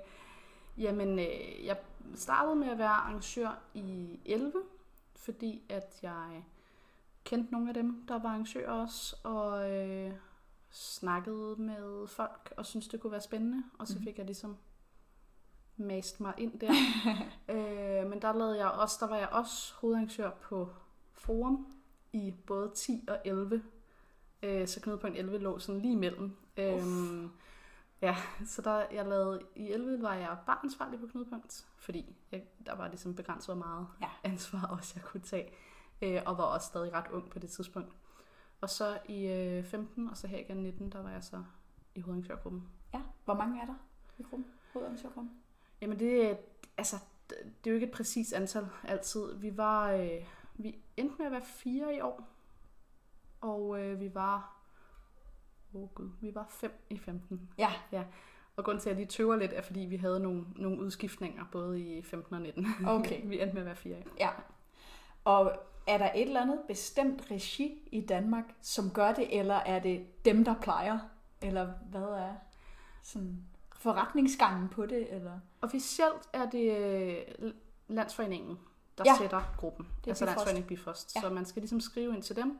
[0.78, 1.76] jamen, øh, jeg
[2.14, 4.52] startede med at være arrangør i 11,
[5.16, 6.44] fordi at jeg
[7.24, 10.12] kendte nogle af dem, der var arrangører også, og øh,
[10.70, 13.62] snakkede med folk, og syntes, det kunne være spændende.
[13.78, 14.04] Og så Mhm.
[14.04, 14.56] fik jeg ligesom
[15.76, 16.70] mast mig ind der.
[17.54, 20.68] øh, men der lavede jeg også, der var jeg også hovedarrangør på
[21.12, 21.66] Forum
[22.12, 23.62] i både 10 og 11.
[24.42, 26.36] Øh, så knudepunkt 11 lå sådan lige imellem.
[26.56, 27.30] Øhm,
[28.02, 32.42] ja, så der, jeg lavede, i 11 var jeg bare ansvarlig på knudepunkt, fordi jeg,
[32.66, 34.08] der var ligesom begrænset, hvor meget Ja.
[34.24, 35.52] ansvar også jeg kunne tage,
[36.02, 37.92] øh, og var også stadig ret ung på det tidspunkt.
[38.60, 41.44] Og så i øh, 15, og så her igen 19, der var jeg så
[41.94, 42.68] i hovedarrangørgruppen.
[42.94, 43.74] Ja, hvor mange er der
[44.18, 44.46] i gruppen?
[44.72, 45.30] Hovedarrangørgruppen?
[45.80, 46.36] Jamen det, er-
[46.76, 46.96] altså,
[47.30, 49.34] det det er jo ikke et præcist antal altid.
[49.36, 52.28] Vi var, øh, vi endte med at være fire i år,
[53.40, 54.56] og øh, vi var,
[55.74, 57.48] åh oh gud, vi var fem i 15.
[57.58, 57.72] Ja.
[58.56, 61.44] Og grunden til, at jeg lige tøver lidt, er fordi vi havde nogle, nogle udskiftninger,
[61.52, 62.66] både i 15 og 19.
[62.86, 63.20] Okay.
[63.28, 63.96] vi endte med at være fire.
[64.18, 64.30] Ja.
[65.24, 65.52] Og
[65.86, 70.24] er der et eller andet bestemt regi i Danmark, som gør det, eller er det
[70.24, 70.98] dem, der plejer?
[71.42, 72.34] Eller hvad er
[73.02, 73.44] sådan
[73.76, 75.14] forretningsgangen på det?
[75.14, 75.40] Eller?
[75.62, 76.76] Officielt er det
[77.40, 77.52] øh,
[77.88, 78.58] landsforeningen,
[78.98, 79.12] der Ja.
[79.12, 79.18] ja.
[79.18, 79.86] sætter gruppen.
[79.86, 80.36] Det er altså Bifrost.
[80.36, 81.14] landsforeningen Bifrost.
[81.16, 81.20] Ja.
[81.20, 81.28] Ja.
[81.28, 82.58] Så man skal ligesom skrive ind til dem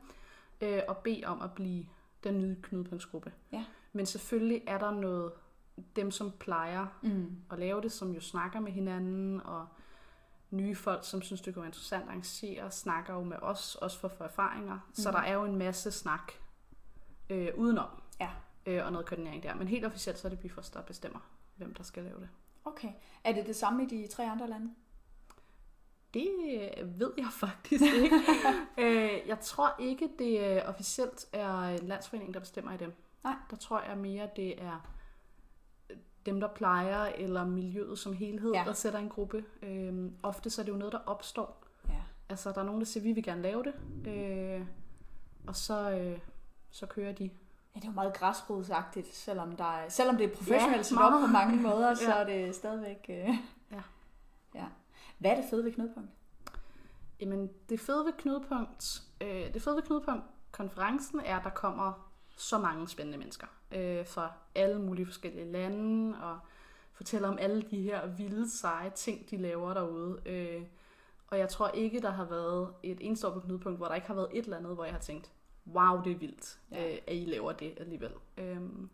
[0.60, 1.86] øh, og bede om at blive
[2.32, 3.32] den nye knudepunktsgruppe.
[3.52, 3.64] Ja.
[3.92, 5.32] Men selvfølgelig er der noget,
[5.96, 7.36] dem som plejer Mm.
[7.50, 9.66] at lave det, som jo snakker med hinanden, og
[10.50, 13.98] nye folk, som synes, det kunne være interessant at arrangere, snakker jo med os, også
[13.98, 14.74] for at få erfaringer.
[14.74, 14.94] Mm.
[14.94, 16.32] Så der er jo en masse snak
[17.30, 17.88] øh, udenom,
[18.20, 18.30] Ja.
[18.66, 19.54] øh, og noget koordinering der.
[19.54, 21.20] Men helt officielt, så er det Bifrost, der bestemmer,
[21.56, 22.28] hvem der skal lave det.
[22.64, 22.88] Okay.
[23.24, 24.70] Er det det samme i de tre andre lande?
[26.18, 28.16] Det øh, ved jeg faktisk ikke.
[28.78, 32.92] øh, jeg tror ikke, det øh, officielt er en landsforening, der bestemmer i dem.
[33.24, 33.34] Nej.
[33.50, 34.90] Der tror jeg mere, det er
[36.26, 38.62] dem, der plejer, eller miljøet som helhed, Ja.
[38.66, 39.44] der sætter en gruppe.
[39.62, 41.64] Øh, ofte så er det jo noget, der opstår.
[41.88, 41.94] Ja.
[42.28, 43.74] Altså, der er nogen, der siger, vi vil gerne lave det.
[44.12, 44.66] Øh,
[45.46, 46.18] og så, øh,
[46.70, 47.24] så kører de.
[47.24, 50.98] Ja, det er jo meget græsrodsagtigt, selvom, der er, selvom det er professionelt Ja, set
[50.98, 52.16] op på mange måder, så Ja.
[52.20, 53.06] er det stadigvæk...
[53.08, 53.28] Øh...
[53.72, 53.82] Ja.
[54.54, 54.64] ja.
[55.18, 56.10] Hvad er det fede ved Knudepunkt?
[57.20, 62.10] Jamen, det fede ved Knudepunkt, øh, det fede ved Knudepunkt konferencen er, at der kommer
[62.36, 66.38] så mange spændende mennesker øh, fra alle mulige forskellige lande, og
[66.92, 70.20] fortæller om alle de her vilde, seje ting, de laver derude.
[70.26, 70.62] Øh,
[71.28, 74.06] og jeg tror ikke, der har været et eneste år på Knudepunkt, hvor der ikke
[74.06, 75.32] har været et eller andet, hvor jeg har tænkt,
[75.66, 76.92] wow, det er vildt, Ja.
[76.92, 78.12] øh, at I laver det alligevel.
[78.36, 78.88] Øhm,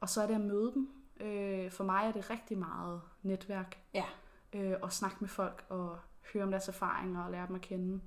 [0.00, 0.90] og så er det at møde dem.
[1.20, 3.78] Øh, for mig er det rigtig meget netværk.
[3.94, 4.04] Ja.
[4.52, 5.98] Øh, og snakke med folk og
[6.32, 8.00] høre om deres erfaringer og lære dem at kende.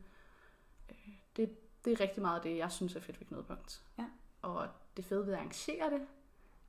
[0.90, 3.82] Øh, det, det er rigtig meget det, jeg synes er fedt ved Knudepunkt.
[3.98, 4.06] Ja.
[4.42, 6.02] Og det fede ved at arrangere det,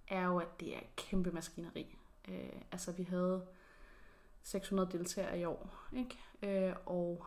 [0.08, 1.98] er jo, at det er et kæmpe maskineri.
[2.28, 3.46] Øh, altså, vi havde
[4.42, 6.18] 600 deltagere i år, ikke?
[6.42, 7.26] Øh, og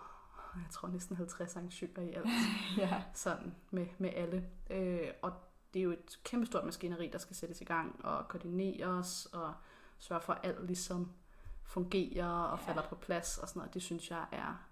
[0.56, 2.28] jeg tror næsten 50 arrangører i alt
[2.78, 3.04] ja.
[3.14, 4.50] sådan med, med alle.
[4.70, 5.34] Øh, og
[5.74, 9.54] det er jo et kæmpestort maskineri, der skal sættes i gang og koordineres og
[10.00, 11.12] sørge for, at alt ligesom
[11.74, 12.66] fungerer og Ja.
[12.68, 13.74] falder på plads og sådan noget.
[13.74, 14.70] Det synes jeg er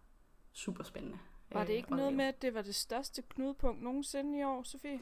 [0.54, 1.20] super spændende.
[1.52, 4.64] Var det ikke at noget med, at det var det største knudepunkt nogensinde i år,
[4.64, 5.00] Sofie?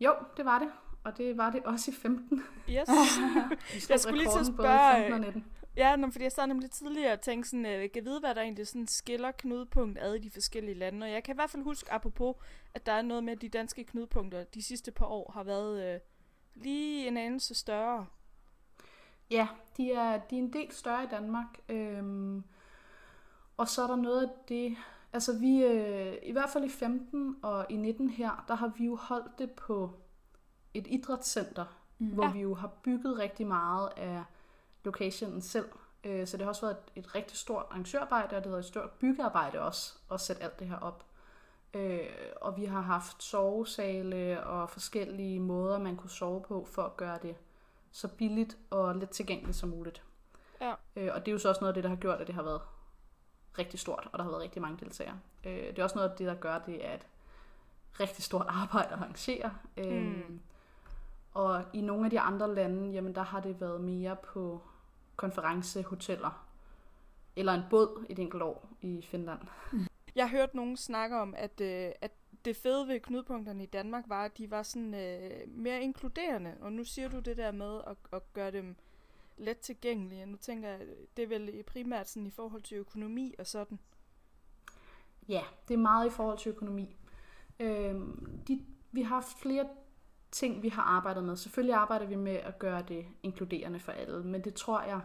[0.00, 0.70] Jo, det var det.
[1.04, 2.42] Og det var det også i 15.
[2.68, 2.88] Yes.
[3.90, 5.44] Jeg skulle lige til at spørge, i 15 og 19.
[5.76, 8.66] ja, fordi jeg sad nemlig tidligere og tænkte sådan, øh, kan vide, hvad der egentlig
[8.66, 11.04] sådan skiller knudepunkt ad i de forskellige lande.
[11.04, 12.36] Og jeg kan i hvert fald huske, apropos,
[12.74, 15.94] at der er noget med, at de danske knudepunkter de sidste par år har været
[15.94, 16.00] øh,
[16.54, 18.06] lige en anelse større.
[19.30, 21.46] Ja, de er, de er en del større i Danmark.
[21.68, 22.44] Øhm,
[23.56, 24.76] og så er der noget af det...
[25.12, 28.84] Altså vi, øh, i hvert fald i 15 og i 19 her, der har vi
[28.84, 29.90] jo holdt det på
[30.74, 31.64] et idrætscenter,
[31.98, 32.06] Mm.
[32.06, 32.32] hvor Ja.
[32.32, 34.24] vi jo har bygget rigtig meget af
[34.84, 35.68] locationen selv.
[36.04, 38.58] Øh, så det har også været et, et rigtig stort arrangørarbejde, og det har været
[38.58, 41.04] et stort byggearbejde også, at sætte alt det her op.
[41.74, 42.00] Øh,
[42.40, 47.18] og vi har haft sovesale og forskellige måder, man kunne sove på, for at gøre
[47.22, 47.36] det
[47.92, 50.02] så billigt og let tilgængeligt som muligt.
[50.60, 50.74] Ja.
[50.96, 52.34] Øh, og det er jo så også noget af det, der har gjort, at det
[52.34, 52.60] har været
[53.58, 55.20] rigtig stort, og der har været rigtig mange deltagere.
[55.44, 57.06] Øh, det er også noget af det, der gør det, at
[58.00, 59.52] rigtig stort arbejde at arrangere.
[59.76, 60.40] Mm.
[61.34, 64.62] Og i nogle af de andre lande, jamen der har det været mere på
[65.16, 66.46] konferencehoteller.
[67.36, 69.40] Eller en båd et enkelt år i Finland.
[70.14, 72.10] Jeg har hørt nogen snakke om, at, øh, at
[72.44, 76.56] det fede ved knudepunkterne i Danmark var, at de var sådan øh, mere inkluderende.
[76.60, 78.76] Og nu siger du det der med at, at gøre dem
[79.36, 80.26] let tilgængelige.
[80.26, 80.80] Nu tænker jeg,
[81.16, 83.78] det er vel primært sådan i forhold til økonomi og sådan.
[85.28, 86.96] Ja, det er meget i forhold til økonomi.
[87.60, 89.68] Øhm, de, vi har haft flere
[90.30, 91.36] ting, vi har arbejdet med.
[91.36, 95.00] Selvfølgelig arbejder vi med at gøre det inkluderende for alle, men det tror jeg,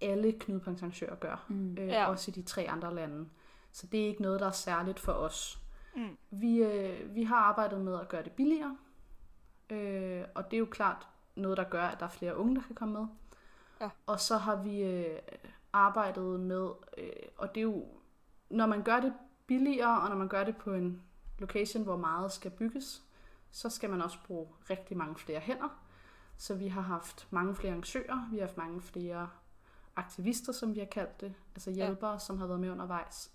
[0.00, 1.46] alle knudepunktsarrangører gør.
[1.48, 1.76] Mm.
[1.78, 2.10] Øh, ja.
[2.10, 3.28] Også i de tre andre lande.
[3.72, 5.58] Så det er ikke noget, der er særligt for os.
[5.96, 6.16] Mm.
[6.30, 8.76] Vi, øh, vi har arbejdet med at gøre det billigere,
[9.70, 12.62] øh, og det er jo klart noget, der gør, at der er flere unge, der
[12.62, 13.06] kan komme med.
[13.80, 13.90] Ja.
[14.06, 15.18] Og så har vi øh,
[15.72, 17.86] arbejdet med, øh, og det er jo,
[18.50, 19.14] når man gør det
[19.46, 21.02] billigere, og når man gør det på en
[21.38, 23.02] location, hvor meget skal bygges,
[23.50, 25.68] så skal man også bruge rigtig mange flere hænder.
[26.36, 29.28] Så vi har haft mange flere arrangører, vi har haft mange flere
[29.96, 32.18] aktivister, som vi har kaldt det, altså hjælpere, ja.
[32.18, 33.32] som har været med undervejs.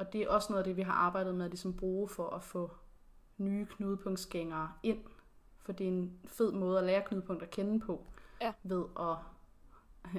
[0.00, 2.30] Og det er også noget af det, vi har arbejdet med at ligesom bruge for
[2.30, 2.70] at få
[3.38, 4.98] nye knudepunktsgængere ind.
[5.62, 8.06] For det er en fed måde at lære knudepunkt at kende på,
[8.40, 8.52] ja.
[8.62, 9.16] ved at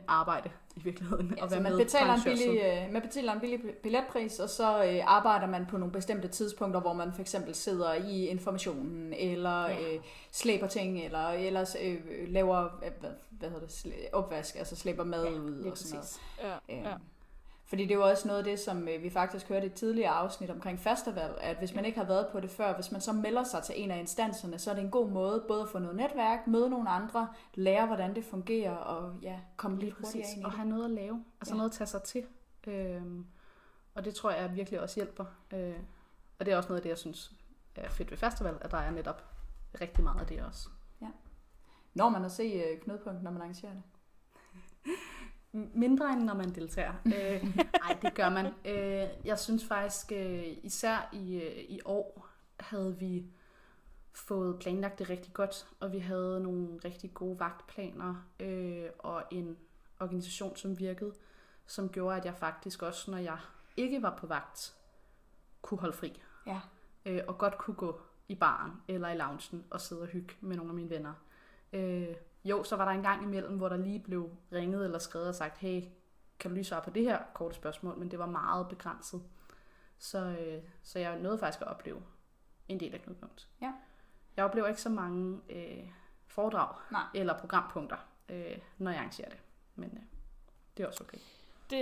[0.08, 1.34] arbejde i virkeligheden.
[1.38, 4.50] Ja, og være man, med betaler en billig, øh, man betaler en billig billetpris, og
[4.50, 9.14] så øh, arbejder man på nogle bestemte tidspunkter, hvor man for eksempel sidder i informationen,
[9.14, 9.96] eller ja.
[9.96, 15.04] øh, slæber ting, eller ellers øh, laver øh, hvad, hvad hedder det, opvask, altså slæber
[15.04, 16.20] mad ja, ud og sådan noget.
[16.70, 16.96] Ja, øh, ja.
[17.72, 19.74] Fordi det er jo også noget af det, som øh, vi faktisk hørte i et
[19.74, 23.02] tidligere afsnit omkring festival, at hvis man ikke har været på det før, hvis man
[23.02, 25.70] så melder sig til en af instanserne, så er det en god måde både at
[25.70, 30.28] få noget netværk, møde nogle andre, lære hvordan det fungerer, og ja, komme lidt hurtigere
[30.32, 31.58] ind i Og have noget at lave, altså ja.
[31.58, 32.26] noget at tage sig til.
[32.68, 33.26] Øhm,
[33.94, 35.26] og det tror jeg virkelig også hjælper.
[35.54, 35.76] Øh,
[36.40, 37.32] og det er også noget af det, jeg synes
[37.76, 39.24] er fedt ved festival, at der er netop
[39.82, 40.70] rigtig meget af det også.
[41.02, 41.08] Ja.
[41.94, 43.84] Når man at se øh, knudepunkt, når man arrangerer det?
[45.54, 46.94] Mindre end når man deltager.
[47.06, 48.46] øh, nej, det gør man.
[48.46, 52.28] Øh, jeg synes faktisk, øh, især i, øh, i år,
[52.60, 53.26] havde vi
[54.14, 59.58] fået planlagt det rigtig godt, og vi havde nogle rigtig gode vagtplaner øh, og en
[60.00, 61.14] organisation, som virkede,
[61.66, 63.38] som gjorde, at jeg faktisk også, når jeg
[63.78, 64.76] ikke var på vagt,
[65.62, 66.22] kunne holde fri.
[66.48, 66.60] Ja.
[67.06, 70.56] Øh, og godt kunne gå i baren eller i loungen og sidde og hygge med
[70.56, 71.14] nogle af mine venner.
[71.74, 75.28] Øh, jo, så var der en gang imellem, hvor der lige blev ringet eller skrevet
[75.28, 75.84] og sagt, hey,
[76.40, 79.24] kan du lige svare på det her korte spørgsmål, men det var meget begrænset.
[79.98, 82.02] Så, øh, så jeg nåede faktisk at opleve
[82.68, 83.48] en del af knudepunkt.
[83.62, 83.74] Ja.
[84.38, 85.90] Jeg oplever ikke så mange øh,
[86.28, 87.04] foredrag Nej.
[87.16, 87.98] eller programpunkter,
[88.30, 89.40] øh, når jeg arrangerer det.
[89.76, 90.04] Men øh,
[90.78, 91.18] det er også okay.
[91.70, 91.82] Det,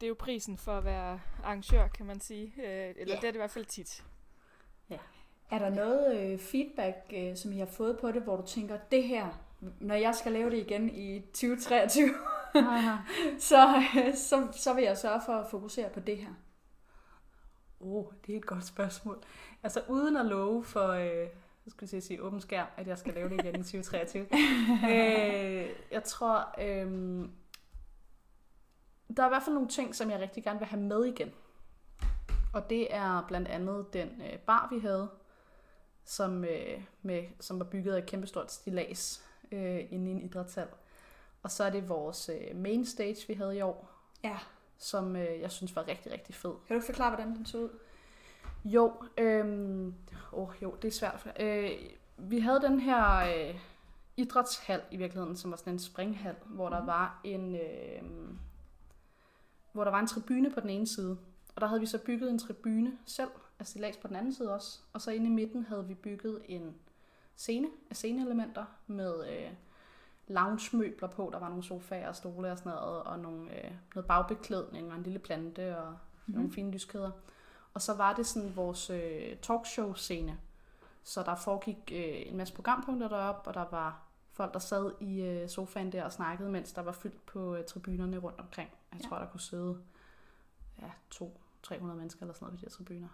[0.00, 2.46] det er jo prisen for at være arrangør, kan man sige.
[2.56, 3.06] Øh, eller yeah.
[3.06, 4.04] det er det i hvert fald tit.
[4.90, 4.98] Ja.
[5.50, 8.78] Er der noget øh, feedback, øh, som I har fået på det, hvor du tænker,
[8.90, 9.28] det her,
[9.80, 12.08] når jeg skal lave det igen i 2023,
[13.38, 13.82] så,
[14.14, 16.30] så, så vil jeg sørge for at fokusere på det her.
[17.80, 19.22] Åh, oh, det er et godt spørgsmål.
[19.62, 21.28] Altså uden at love for, øh,
[21.68, 24.22] skal jeg sige åben skærm, at jeg skal lave det igen i 2023.
[24.92, 27.28] øh, jeg tror, øh,
[29.16, 31.32] der er i hvert fald nogle ting, som jeg rigtig gerne vil have med igen.
[32.52, 35.10] Og det er blandt andet den øh, bar, vi havde,
[36.04, 40.68] som, øh, med, som var bygget af et kæmpestort stilas øh, inde i en idrætshal.
[41.42, 43.90] Og så er det vores øh, main stage, vi havde i år.
[44.24, 44.38] Ja.
[44.78, 46.52] Som øh, jeg synes var rigtig, rigtig fed.
[46.66, 47.68] Kan du forklare, hvordan den så ud?
[48.64, 49.92] Jo, øh,
[50.32, 51.32] oh, jo det er svært.
[51.40, 51.70] Øh,
[52.18, 53.60] vi havde den her øh,
[54.16, 56.72] idrætshal i virkeligheden, som var sådan en springhal, hvor mm.
[56.72, 56.86] der mhm.
[56.86, 57.54] var en...
[57.54, 58.02] Øh,
[59.72, 61.18] hvor der var en tribune på den ene side.
[61.54, 64.54] Og der havde vi så bygget en tribune selv, altså stillads på den anden side
[64.54, 64.78] også.
[64.92, 66.74] Og så inde i midten havde vi bygget en
[67.40, 69.50] scene af sceneelementer med øh,
[70.28, 71.30] lounge-møbler på.
[71.32, 74.96] Der var nogle sofaer og stole og sådan noget, og nogle, øh, noget bagbeklædning og
[74.96, 76.34] en lille plante og mm-hmm.
[76.34, 77.10] nogle fine lyskæder.
[77.74, 80.38] Og så var det sådan vores øh, talkshow-scene.
[81.04, 85.20] Så der foregik øh, en masse programpunkter deroppe, og der var folk, der sad i
[85.20, 88.70] øh, sofaen der og snakkede, mens der var fyldt på øh, tribunerne rundt omkring.
[88.92, 89.08] Jeg ja.
[89.08, 89.78] tror, der kunne sidde
[90.82, 93.08] ja, 200-300 mennesker eller sådan noget på de her tribuner.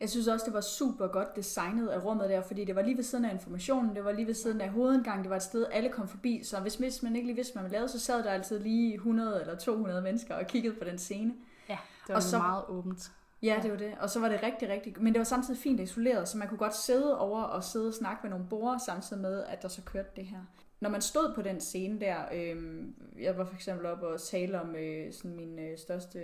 [0.00, 2.96] Jeg synes også, det var super godt designet af rummet der, fordi det var lige
[2.96, 5.66] ved siden af informationen, det var lige ved siden af hovedindgangen, det var et sted,
[5.72, 8.30] alle kom forbi, så hvis man ikke lige vidste, hvad man lavede, så sad der
[8.30, 11.34] altid lige 100 eller 200 mennesker og kiggede på den scene.
[11.68, 13.12] Ja, det var og så, meget åbent.
[13.42, 13.94] Ja, det var det.
[14.00, 15.02] Og så var det rigtig, rigtig...
[15.02, 17.94] Men det var samtidig fint isoleret, så man kunne godt sidde over og sidde og
[17.94, 20.38] snakke med nogle borgere, samtidig med, at der så kørte det her.
[20.80, 22.82] Når man stod på den scene der, øh,
[23.22, 26.20] jeg var for eksempel op og tale om øh, sådan min øh, største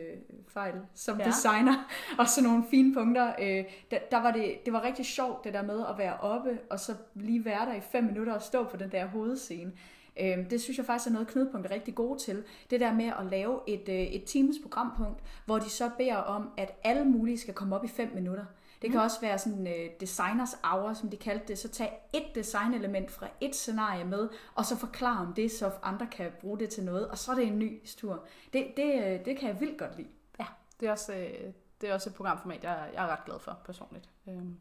[0.48, 1.24] fejl som Ja.
[1.24, 1.88] designer,
[2.18, 3.32] og sådan nogle fine punkter.
[3.42, 6.58] Øh, der, der var det, det var rigtig sjovt, det der med at være oppe,
[6.70, 9.72] og så lige være der i fem minutter og stå på den der hovedscene.
[10.20, 12.44] Øh, det synes jeg faktisk er noget, Knudepunkt er rigtig gode til.
[12.70, 16.48] Det der med at lave et, øh, et teams programpunkt, hvor de så beder om,
[16.56, 18.44] at alle mulige skal komme op i fem minutter.
[18.82, 21.58] Det kan også være sådan øh, designers hour, som de kaldte det.
[21.58, 26.06] Så tag et designelement fra et scenarie med, og så forklare om det, så andre
[26.06, 27.08] kan bruge det til noget.
[27.08, 28.24] Og så er det en ny tur.
[28.52, 30.08] Det, det, øh, det kan jeg vildt godt lide.
[30.38, 30.46] Ja,
[30.80, 33.58] det er også, øh, det er også et programformat, jeg, jeg er ret glad for
[33.64, 34.08] personligt.
[34.28, 34.56] Øhm,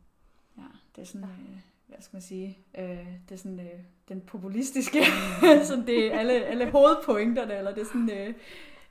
[0.57, 0.63] Ja,
[0.95, 4.99] det er sådan, øh, hvad skal man sige, øh, det er sådan øh, den populistiske,
[5.67, 8.33] sådan det er alle, alle hovedpointerne, eller det er sådan, øh,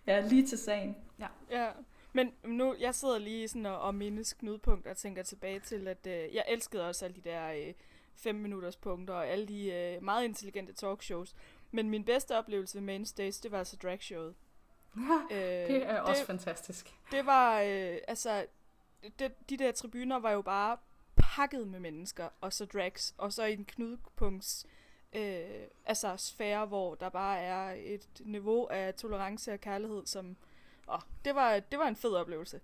[0.06, 0.96] ja, lige til sagen.
[1.18, 1.26] Ja,
[2.16, 6.06] men nu, jeg sidder lige sådan og, og mindes knudepunkt og tænker tilbage til, at
[6.06, 7.74] øh, jeg elskede også alle de der øh,
[8.16, 11.34] fem minutters punkter og alle de øh, meget intelligente talkshows.
[11.70, 14.34] Men min bedste oplevelse ved Main Stage, det var altså dragshowet.
[15.30, 16.94] Øh, det er også det, fantastisk.
[17.10, 18.46] det var, øh, altså,
[19.18, 20.76] det, de der tribuner var jo bare
[21.16, 24.66] pakket med mennesker, og så drags, og så i en knudepunkts
[25.12, 30.36] øh, altså sfære, hvor der bare er et niveau af tolerance og kærlighed, som,
[30.88, 32.60] åh, det var, det var en fed oplevelse.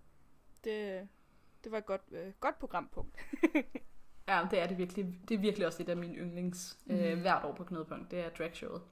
[0.64, 1.08] Det,
[1.64, 3.16] det var et godt, øh, godt programpunkt.
[4.28, 5.20] Ja, det er det virkelig.
[5.28, 6.94] Det er virkelig også et af mine yndlings mm.
[6.94, 7.20] øh, Mhm.
[7.20, 8.10] hvert år på Knudepunkt.
[8.10, 8.82] Det er dragshowet.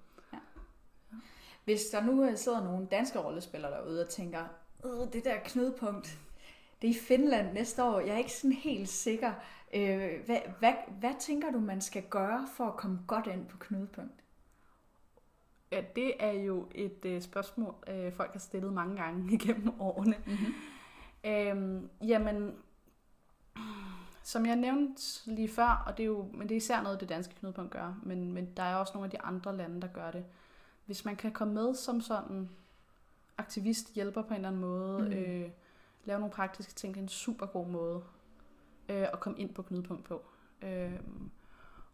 [1.65, 4.45] Hvis der nu øh, sidder nogle danske rollespillere derude og tænker,
[4.85, 6.19] øh, det der knudepunkt,
[6.83, 9.33] det er i Finland næste år, jeg er ikke sådan helt sikker.
[9.75, 13.57] Øh, hvad, hvad, hvad tænker du, man skal gøre for at komme godt ind på
[13.59, 14.25] knudepunkt?
[15.73, 20.17] Ja, det er jo et øh, spørgsmål, øh, folk har stillet mange gange igennem årene.
[20.27, 20.55] Mm-hmm.
[21.25, 22.55] Øhm, jamen,
[24.23, 27.09] som jeg nævnte lige før, og det er jo, men det er især noget, det
[27.09, 30.11] danske knudepunkt gør, men, men der er også nogle af de andre lande, der gør
[30.11, 30.25] det.
[30.87, 32.49] Hvis man kan komme med som sådan
[33.39, 35.13] aktivist, hjælper på en eller anden måde, Mm.
[35.13, 35.51] øh,
[36.05, 38.03] lave nogle praktiske ting, det er en super god måde
[38.89, 40.23] øh, at komme ind på knudepunkt på.
[40.63, 41.01] Øh,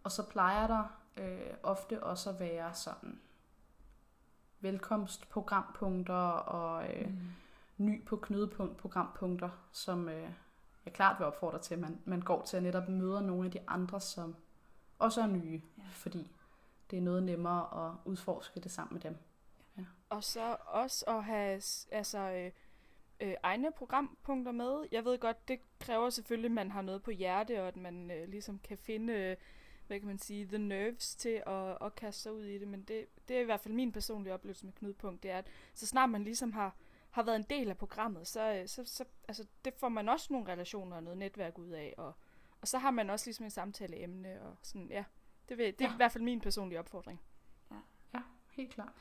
[0.04, 3.18] og så plejer der øh, ofte også at være sådan
[4.64, 7.84] velkomstprogrampunkter og øh, Mm.
[7.84, 10.28] ny på knudepunkt programpunkter, som øh,
[10.84, 13.50] jeg klart vil opfordre til, at man, man går til at netop møde nogle af
[13.50, 14.36] de andre, som
[14.98, 15.82] også er nye, Ja.
[15.82, 15.88] ja.
[15.92, 16.30] fordi
[16.90, 19.16] det er noget nemmere at udforske det sammen med dem.
[20.10, 21.60] Og så også at have
[21.92, 22.50] altså, øh,
[23.20, 24.84] øh, egne programpunkter med.
[24.92, 28.10] Jeg ved godt, det kræver selvfølgelig, at man har noget på hjerte, og at man
[28.10, 29.36] øh, ligesom kan finde, øh,
[29.86, 32.68] hvad kan man sige, the nerves til at, at kaste sig ud i det.
[32.68, 35.46] Men det, det er i hvert fald min personlige oplevelse med Knudepunkt, det er, at
[35.74, 36.76] så snart man ligesom har,
[37.10, 40.26] har været en del af programmet, så, øh, så, så altså, det får man også
[40.30, 42.12] nogle relationer og noget netværk ud af, og,
[42.60, 45.04] og så har man også ligesom en samtaleemne, og sådan, ja.
[45.48, 45.94] Det, vil, det er Ja.
[45.94, 47.20] i hvert fald min personlige opfordring.
[48.14, 48.20] Ja,
[48.50, 48.92] helt klart.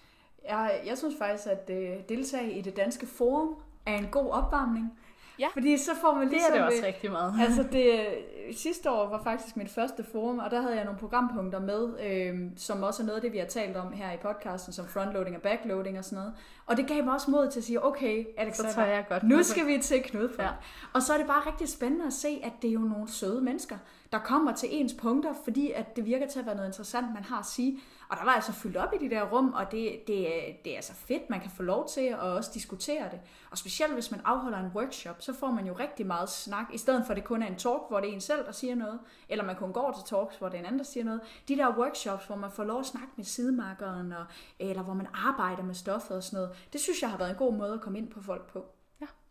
[0.43, 4.99] Jeg, jeg synes faktisk, at øh, deltage i det danske forum er en god opvarmning.
[5.39, 5.47] Ja.
[5.53, 6.53] Fordi så får man Det ligesom...
[6.53, 7.33] er det også rigtig meget.
[7.47, 10.99] Altså det, øh, sidste år var faktisk mit første forum, og der havde jeg nogle
[10.99, 14.17] programpunkter med, øh, som også er noget af det, vi har talt om her i
[14.17, 16.33] podcasten, som frontloading og backloading og sådan noget.
[16.65, 19.67] Og det gav mig også mod til at sige, okay, Alexander, jeg godt nu skal
[19.67, 20.39] vi til knudepunkt.
[20.39, 20.45] Ja.
[20.45, 20.51] Ja.
[20.93, 23.41] Og så er det bare rigtig spændende at se, at det er jo nogle søde
[23.41, 23.77] mennesker,
[24.11, 27.23] der kommer til ens punkter, fordi at det virker til at være noget interessant, man
[27.23, 27.79] har at sige.
[28.09, 30.71] Og der var altså fyldt op i de der rum, og det, det, er- det
[30.71, 33.19] er altså fedt, man kan få lov til at også diskutere det.
[33.51, 36.77] Og specielt hvis man afholder en workshop, så får man jo rigtig meget snak, i
[36.77, 38.75] stedet for at det kun er en talk, hvor det er en selv, der siger
[38.75, 38.99] noget,
[39.29, 41.21] eller man kun går til talks, hvor det er en anden, der siger noget.
[41.47, 44.25] De der workshops, hvor man får lov at snakke med sidemarkeren, og,
[44.59, 47.35] eller hvor man arbejder med stoffet og sådan noget, det synes jeg har været en
[47.37, 48.65] god måde at komme ind på folk på.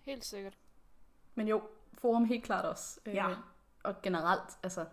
[0.01, 0.59] Helt sikkert.
[1.35, 1.62] Men jo,
[1.99, 3.01] forum helt klart også.
[3.07, 3.35] Øh, Ja.
[3.83, 4.85] Og generelt, altså,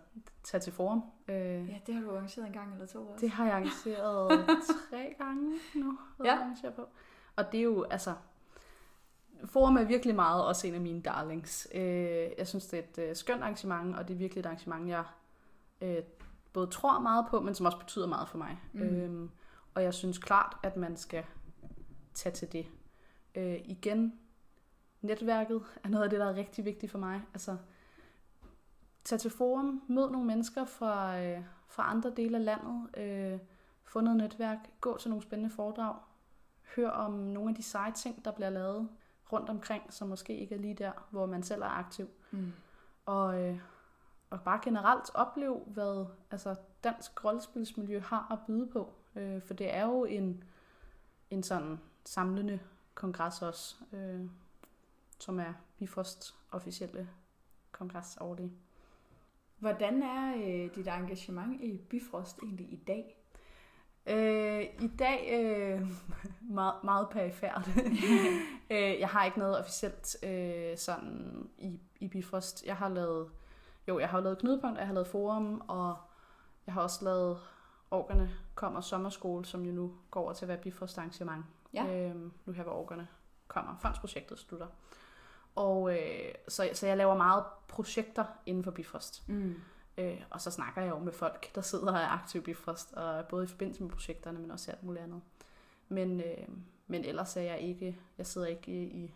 [0.42, 1.02] tage til forum.
[1.28, 3.20] Øh, Ja, det har du arrangeret en gang eller to også.
[3.20, 4.46] Det har jeg arrangeret
[4.90, 5.98] tre gange nu.
[6.24, 6.38] Ja.
[6.62, 6.88] jeg, på.
[7.36, 8.14] Og det er jo, altså...
[9.44, 11.68] Forum er virkelig meget også en af mine darlings.
[11.74, 11.82] Øh,
[12.38, 15.04] jeg synes, det er et øh, skønt arrangement, og det er virkelig et arrangement, jeg
[15.80, 16.02] øh,
[16.52, 18.60] både tror meget på, men som også betyder meget for mig.
[18.72, 18.80] Mm.
[18.82, 19.30] Øhm,
[19.74, 21.24] og jeg synes klart, at man skal
[22.14, 22.66] tage til det.
[23.34, 24.18] Øh, igen,
[25.02, 27.22] netværket er noget af det, der er rigtig vigtigt for mig.
[27.34, 27.56] Altså,
[29.04, 33.38] tag til forum, mød nogle mennesker fra, øh, fra andre dele af landet, øh,
[33.84, 35.96] få noget netværk, gå til nogle spændende foredrag,
[36.76, 38.88] hør om nogle af de seje ting, der bliver lavet
[39.32, 42.08] rundt omkring, som måske ikke er lige der, hvor man selv er aktiv.
[42.30, 42.52] Mm.
[43.06, 43.60] Og, øh,
[44.30, 48.92] og bare generelt opleve, hvad altså, dansk rollespilsmiljø har at byde på.
[49.16, 50.44] Øh, for det er jo en,
[51.30, 52.60] en sådan samlende
[52.94, 53.76] kongres også.
[53.92, 54.20] Øh,
[55.18, 57.08] som er Bifrost officielle
[57.72, 58.52] kongres årlige.
[59.60, 63.16] Hvordan er øh, dit engagement i Bifrost egentlig i dag?
[64.06, 65.90] Øh, I dag øh,
[66.58, 67.68] meget, meget perifært.
[68.70, 72.66] øh, jeg har ikke noget officielt øh, sådan i, i Bifrost.
[72.66, 73.30] Jeg har lavet,
[73.88, 75.96] jo, jeg har lavet knudepunkt, jeg har lavet forum, og
[76.66, 77.38] jeg har også lavet
[77.90, 81.44] Orkerne kommer sommerskole, som jo nu går over til at være Bifrost arrangement.
[81.74, 82.08] Ja.
[82.08, 83.08] Øh, nu her, hvor Orkerne
[83.48, 83.76] kommer.
[83.80, 84.66] Fondsprojektet slutter.
[85.60, 89.28] Og øh, så, så jeg laver meget projekter inden for Bifrost.
[89.28, 89.54] Mm.
[89.98, 92.92] Øh, og så snakker jeg jo med folk, der sidder og er aktive i Bifrost,
[92.92, 95.22] og både i forbindelse med projekterne, men også alt muligt andet.
[95.88, 96.48] Men, øh,
[96.86, 99.14] men ellers er jeg ikke, jeg sidder ikke i,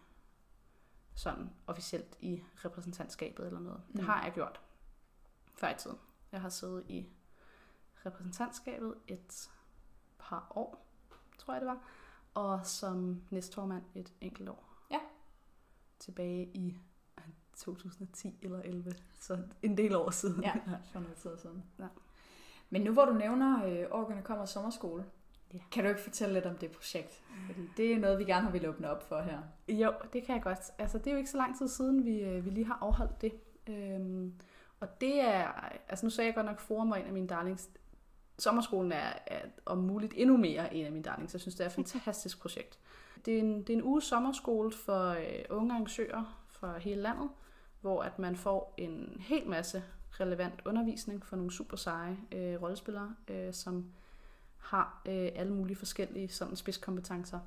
[1.14, 3.80] sådan officielt i repræsentantskabet eller noget.
[3.92, 4.06] Det Mm.
[4.06, 4.60] har jeg gjort
[5.54, 5.98] før i tiden.
[6.32, 7.08] Jeg har siddet i
[8.06, 9.50] repræsentantskabet et
[10.18, 10.86] par år,
[11.38, 11.78] tror jeg det var,
[12.34, 14.73] og som næstformand et enkelt år.
[16.04, 16.76] Tilbage i
[17.56, 20.42] 2010 eller 11, så en del år siden.
[20.42, 20.52] Ja,
[20.92, 21.62] for noget tid siden.
[21.78, 21.84] Ja.
[22.70, 25.04] Men nu hvor du nævner øh, Orkerne kommer sommerskole,
[25.54, 25.58] Ja.
[25.72, 27.22] kan du ikke fortælle lidt om det projekt?
[27.46, 29.38] Fordi det er noget, vi gerne vil åbne op for her.
[29.68, 30.58] Jo, det kan jeg godt.
[30.78, 33.22] Altså, det er jo ikke så lang tid siden, vi, øh, vi lige har afholdt
[33.22, 33.32] det.
[33.68, 34.34] Øhm,
[34.80, 35.48] og det er,
[35.88, 37.70] altså nu sagde jeg godt nok Forum var en af mine darlings.
[38.38, 41.34] Sommerskolen er, er om muligt endnu mere en af mine darlings.
[41.34, 42.78] Jeg synes, det er et fantastisk projekt.
[43.24, 47.28] Det er en, det er en uge sommerskole for øh, unge arrangører fra hele landet,
[47.80, 49.84] hvor at man får en hel masse
[50.20, 53.86] relevant undervisning for nogle super seje øh, rollespillere, øh, som
[54.58, 57.40] har øh, alle mulige forskellige sådan spidskompetencer.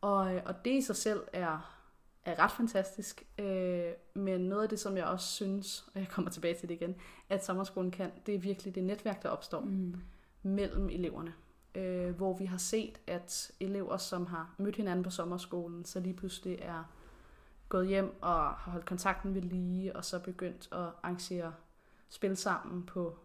[0.00, 1.81] Og, øh, og det i sig selv er,
[2.24, 3.26] er ret fantastisk.
[3.38, 6.74] Øh, men noget af det, som jeg også synes, og jeg kommer tilbage til det
[6.74, 6.94] igen,
[7.28, 9.94] at sommerskolen kan, det er virkelig det netværk, der opstår Mm.
[10.42, 11.34] mellem eleverne.
[11.74, 16.14] Øh, hvor vi har set, at elever, som har mødt hinanden på sommerskolen, så lige
[16.14, 16.84] pludselig er
[17.68, 21.52] gået hjem og har holdt kontakten ved lige, og så begyndt at arrangere
[22.08, 23.18] spil sammen på,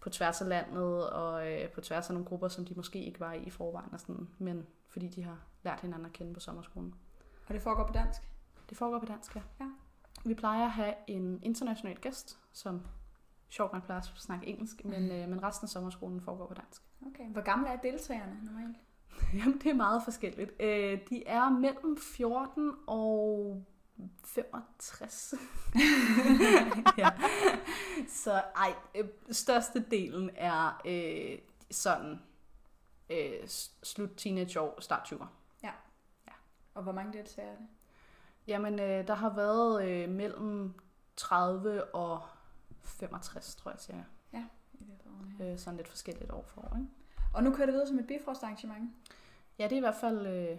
[0.00, 3.20] på tværs af landet, og øh, på tværs af nogle grupper, som de måske ikke
[3.20, 6.40] var i i forvejen, og sådan, men fordi de har lært hinanden at kende på
[6.40, 6.94] sommerskolen.
[7.48, 8.22] Og det foregår på dansk?
[8.68, 9.42] Det foregår på dansk, ja.
[9.60, 9.66] Ja.
[10.24, 12.82] Vi plejer at have en international gæst, som
[13.48, 16.82] sjovt nok plejer at snakke engelsk, men, øh, men resten af sommerskolen foregår på dansk.
[17.06, 17.28] Okay.
[17.28, 18.76] Hvor gamle er deltagerne normalt?
[19.38, 20.52] Jamen, det er meget forskelligt.
[20.60, 23.64] Øh, de er mellem 14 og
[24.24, 25.34] 65.
[26.98, 27.08] ja.
[28.08, 31.38] Så ej, øh, størstedelen er øh,
[31.70, 32.18] sådan
[33.10, 33.48] øh,
[33.82, 35.26] slut teenageår, start 20'er.
[36.74, 37.66] Og hvor mange deltagere er det?
[38.46, 40.74] Jamen, øh, der har været øh, mellem
[41.16, 42.22] 30 og
[42.82, 44.04] 65, tror jeg, siger jeg.
[44.74, 45.52] I af årene her.
[45.52, 46.88] Øh, sådan lidt forskelligt år for år, ikke?
[47.34, 48.90] Og nu kører det videre som et Bifrost arrangement.
[49.58, 50.58] Ja, det er i hvert fald øh,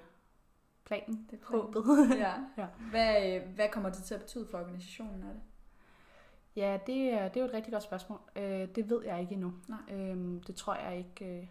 [0.85, 1.61] planen, Det er planen.
[1.73, 1.83] håbet.
[2.17, 2.33] ja.
[2.57, 2.67] Ja.
[2.89, 5.41] Hvad, øh, hvad kommer det til at betyde for organisationen af det?
[6.55, 8.19] Ja, det er, det er jo et rigtig godt spørgsmål.
[8.35, 9.53] Øh, det ved jeg ikke endnu.
[9.67, 9.79] Nej.
[9.91, 11.47] Øhm, det tror jeg ikke, øh,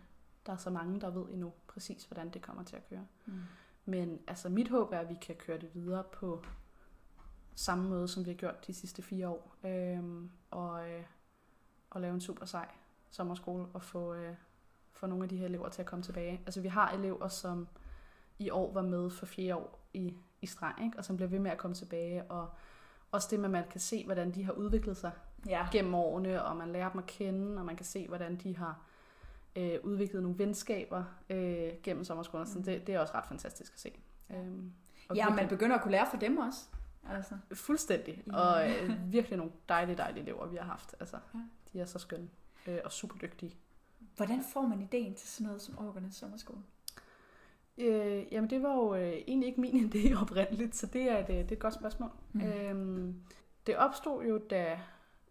[0.47, 3.07] der er så mange, der ved endnu præcis, hvordan det kommer til at køre.
[3.27, 3.33] Mm.
[3.85, 6.45] Men altså, mit håb er, at vi kan køre det videre på
[7.55, 9.55] samme måde, som vi har gjort de sidste fire år.
[9.65, 11.03] Øhm, og, øh,
[11.91, 12.69] og lave en super sej
[13.11, 14.35] sommerskole og få, øh,
[14.93, 16.41] få nogle af de her elever til at komme tilbage.
[16.47, 17.69] Altså, vi har elever, som
[18.39, 20.99] i år var med for fjerde år i, i streg, ikke?
[20.99, 22.25] og som bliver ved med at komme tilbage.
[22.25, 22.51] Og
[23.11, 25.13] også det med, at man kan se, hvordan de har udviklet sig
[25.49, 25.69] Ja.
[25.73, 28.81] gennem årene, og man lærer dem at kende, og man kan se, hvordan de har
[29.57, 32.47] øh, udviklet nogle venskaber øh, gennem sommerskolen.
[32.55, 32.63] Mm.
[32.63, 33.93] det, det er også ret fantastisk at se.
[34.31, 34.73] Øhm,
[35.09, 36.61] og Ja, man virkelig- begynder at kunne lære fra dem også.
[37.11, 37.35] Altså.
[37.55, 38.23] Fuldstændig.
[38.27, 38.37] Ja.
[38.37, 40.95] Og øh, virkelig nogle dejlige, dejlige elever, vi har haft.
[41.01, 41.39] Altså, Ja.
[41.73, 42.29] De er så skønne
[42.67, 43.57] øh, og super dygtige.
[44.17, 46.59] Hvordan får man ideen til sådan noget som Orkernes Sommerskole?
[47.79, 51.29] Øh, jamen, det var jo øh, egentlig ikke min idé oprindeligt, så det er et,
[51.31, 52.11] øh, det er et godt spørgsmål.
[52.33, 52.41] Mm.
[52.43, 53.15] Øhm,
[53.67, 54.81] det opstod jo, da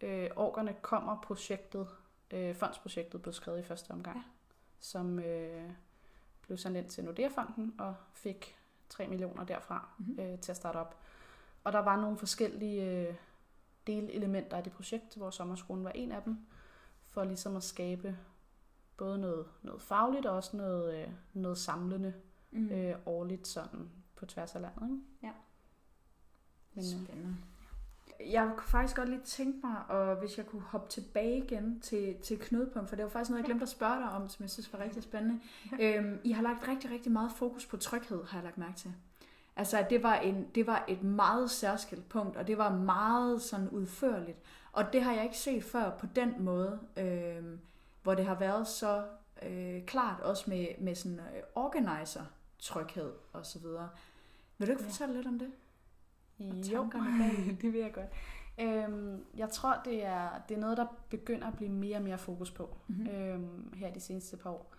[0.02, 1.88] øh, Orkerne kommer projektet,
[2.34, 4.24] øh, fondsprojektet blev skrevet i første omgang, Ja.
[4.80, 5.72] som øh,
[6.42, 8.58] blev sendt ind til Nordea-fonden og fik
[8.90, 10.20] 3 millioner derfra Mhm.
[10.20, 10.98] øh, til at starte op.
[11.64, 13.16] Og der var nogle forskellige øh,
[13.88, 16.38] delelementer af det projekt, hvor sommerskolen var en af dem,
[17.04, 18.18] for ligesom at skabe
[18.98, 22.14] både noget, noget fagligt og også noget, øh, noget samlende
[22.54, 22.70] Mm.
[22.70, 24.90] øh, årligt sådan på tværs af landet.
[24.92, 25.04] Ikke?
[25.24, 25.32] Ja.
[26.74, 27.36] Men, øh, Spændende.
[28.32, 32.16] Jeg kunne faktisk godt lige tænke mig, og hvis jeg kunne hoppe tilbage igen til,
[32.24, 34.50] til knudepunkt, for det var faktisk noget, jeg glemte at spørge dig om, som jeg
[34.50, 35.40] synes var rigtig spændende.
[35.80, 38.94] Øhm, I har lagt rigtig, rigtig meget fokus på tryghed, har jeg lagt mærke til.
[39.56, 43.42] Altså, at det var, en, det var et meget særskilt punkt, og det var meget
[43.42, 44.38] sådan udførligt.
[44.72, 47.60] Og det har jeg ikke set før på den måde, øhm,
[48.04, 49.04] hvor det har været så
[49.44, 53.90] øh, klart, også med, med sådan øh, organizer-tryghed og så videre.
[54.58, 54.90] Vil du ikke Ja.
[54.90, 55.52] fortælle lidt om det?
[56.46, 57.58] Jo, tankerne bag?
[57.62, 58.10] det vil jeg godt.
[58.60, 62.18] Øhm, jeg tror, det er, det er noget, der begynder at blive mere og mere
[62.18, 63.08] fokus på Mhm.
[63.08, 64.74] øhm, her de seneste par år.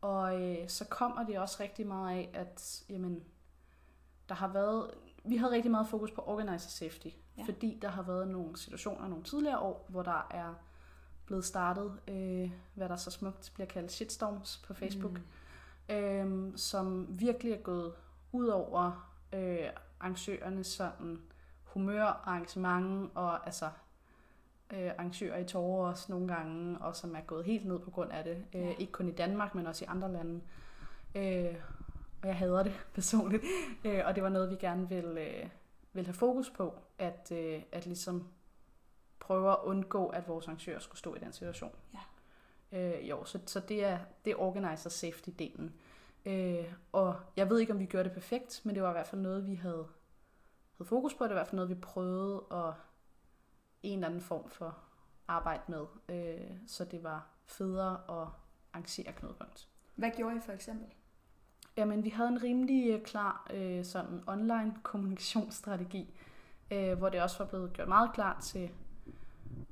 [0.00, 3.22] Og øh, så kommer det også rigtig meget af, at jamen,
[4.28, 4.90] der har været,
[5.24, 7.42] vi havde rigtig meget fokus på organizer safety, ja.
[7.42, 10.54] fordi der har været nogle situationer nogle tidligere år, hvor der er
[11.26, 15.20] blevet startet, øh, hvad der så smukt bliver kaldt shitstorms på Facebook,
[15.88, 15.94] mm.
[15.94, 17.92] øh, som virkelig er gået
[18.32, 19.58] ud over øh,
[20.00, 21.20] arrangørernes sådan
[21.64, 23.70] humør, arrangement og altså
[24.72, 28.12] øh, arrangører i tårer også nogle gange, og som er gået helt ned på grund
[28.12, 28.44] af det.
[28.54, 28.74] Øh, Ja.
[28.78, 30.40] ikke kun i Danmark, men også i andre lande.
[31.14, 31.54] Øh,
[32.22, 33.42] og jeg hader det personligt.
[33.84, 35.48] Øh, og det var noget, vi gerne ville, øh,
[35.92, 38.28] ville have fokus på, at, øh, at ligesom
[39.20, 41.72] prøve at undgå, at vores arrangører skulle stå i den situation.
[41.94, 41.98] Ja.
[42.78, 45.70] Øh, jo, så, så det er, det er organizer safety-delen.
[46.26, 49.06] Øh, og jeg ved ikke, om vi gjorde det perfekt, men det var i hvert
[49.06, 49.86] fald noget, vi havde,
[50.78, 51.24] havde fokus på.
[51.24, 52.74] Det var i hvert fald noget, vi prøvede at
[53.82, 54.78] en eller anden form for
[55.28, 55.86] arbejde med.
[56.08, 58.28] Øh, så det var federe at
[58.72, 59.68] arrangere knudepunkt.
[59.94, 60.86] Hvad gjorde I for eksempel?
[61.76, 66.18] Jamen, vi havde en rimelig øh, klar øh, sådan online kommunikationsstrategi,
[66.70, 68.70] øh, hvor det også var blevet gjort meget klart til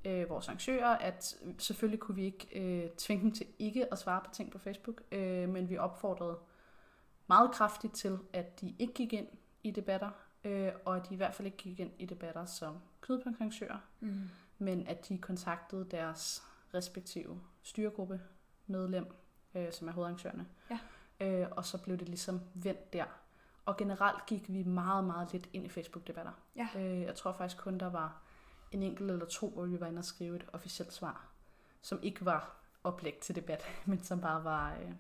[0.05, 4.21] øh, vores arrangører, at selvfølgelig kunne vi ikke øh, tvinge dem til ikke at svare
[4.25, 6.39] på ting på Facebook, øh, men vi opfordrede
[7.27, 9.29] meget kraftigt til, at de ikke gik ind
[9.63, 10.11] i debatter,
[10.45, 14.21] øh, og at de i hvert fald ikke gik ind i debatter som knudepunktarrangører, Mm.
[14.59, 16.43] men at de kontaktede deres
[16.75, 18.21] respektive styregruppe
[18.67, 19.07] medlem,
[19.55, 20.47] øh, som er hovedarrangørerne.
[20.71, 20.79] Ja.
[21.21, 23.05] Øh, og så blev det ligesom vendt der.
[23.65, 26.33] Og generelt gik vi meget, meget lidt ind i Facebook-debatter.
[26.57, 26.69] Ja.
[26.77, 28.23] Øh, jeg tror faktisk kun, der var
[28.73, 31.29] en enkelt eller to, hvor vi var inde og skrive et officielt svar,
[31.83, 34.93] som ikke var oplæg til debat, men som bare var øh,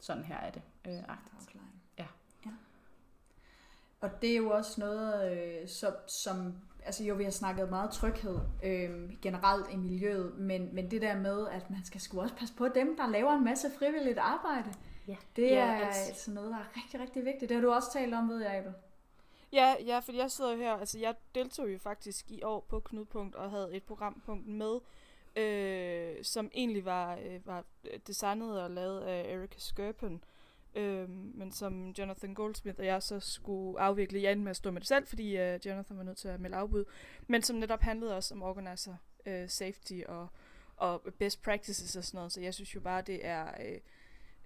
[0.00, 0.62] sådan her er det.
[0.86, 1.56] Øh, agtigt.
[1.98, 2.06] Ja.
[2.46, 2.50] ja.
[4.00, 6.54] Og det er jo også noget, øh, som, som,
[6.84, 11.16] altså jo, vi har snakket meget tryghed øh, generelt i miljøet, men, men det der
[11.18, 14.74] med, at man skal sgu også passe på dem, der laver en masse frivilligt arbejde.
[15.08, 15.16] Ja.
[15.36, 17.48] Det er altså- altså noget, der er rigtig, rigtig vigtigt.
[17.48, 18.72] Det har du også talt om, ved jeg, Abel.
[19.52, 22.80] Ja, ja, for jeg sidder jo her, altså jeg deltog jo faktisk i år på
[22.80, 24.80] Knudepunkt og havde et programpunkt med,
[25.36, 30.24] øh, som egentlig var, øh, var øh, designet og lavet af Erika Skirpen,
[30.74, 34.22] øh, men som Jonathan Goldsmith og jeg så skulle afvikle.
[34.22, 36.40] Jeg endte med at stå med det selv, fordi øh, Jonathan var nødt til at
[36.40, 36.84] melde afbud,
[37.26, 38.96] men som netop handlede også om organizer
[39.26, 40.28] øh, safety og,
[40.76, 43.46] og best practices og sådan noget, så jeg synes jo bare, det er...
[43.46, 43.80] Øh,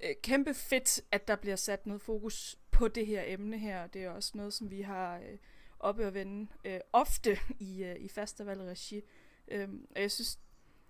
[0.04, 3.86] øh kæmpe fedt, at der bliver sat noget fokus på det her emne her.
[3.86, 5.38] Det er også noget, som vi har øh,
[5.80, 9.02] oppe at vende øh, ofte i, øh, i festivalregi.
[9.48, 10.38] Øhm, og jeg synes,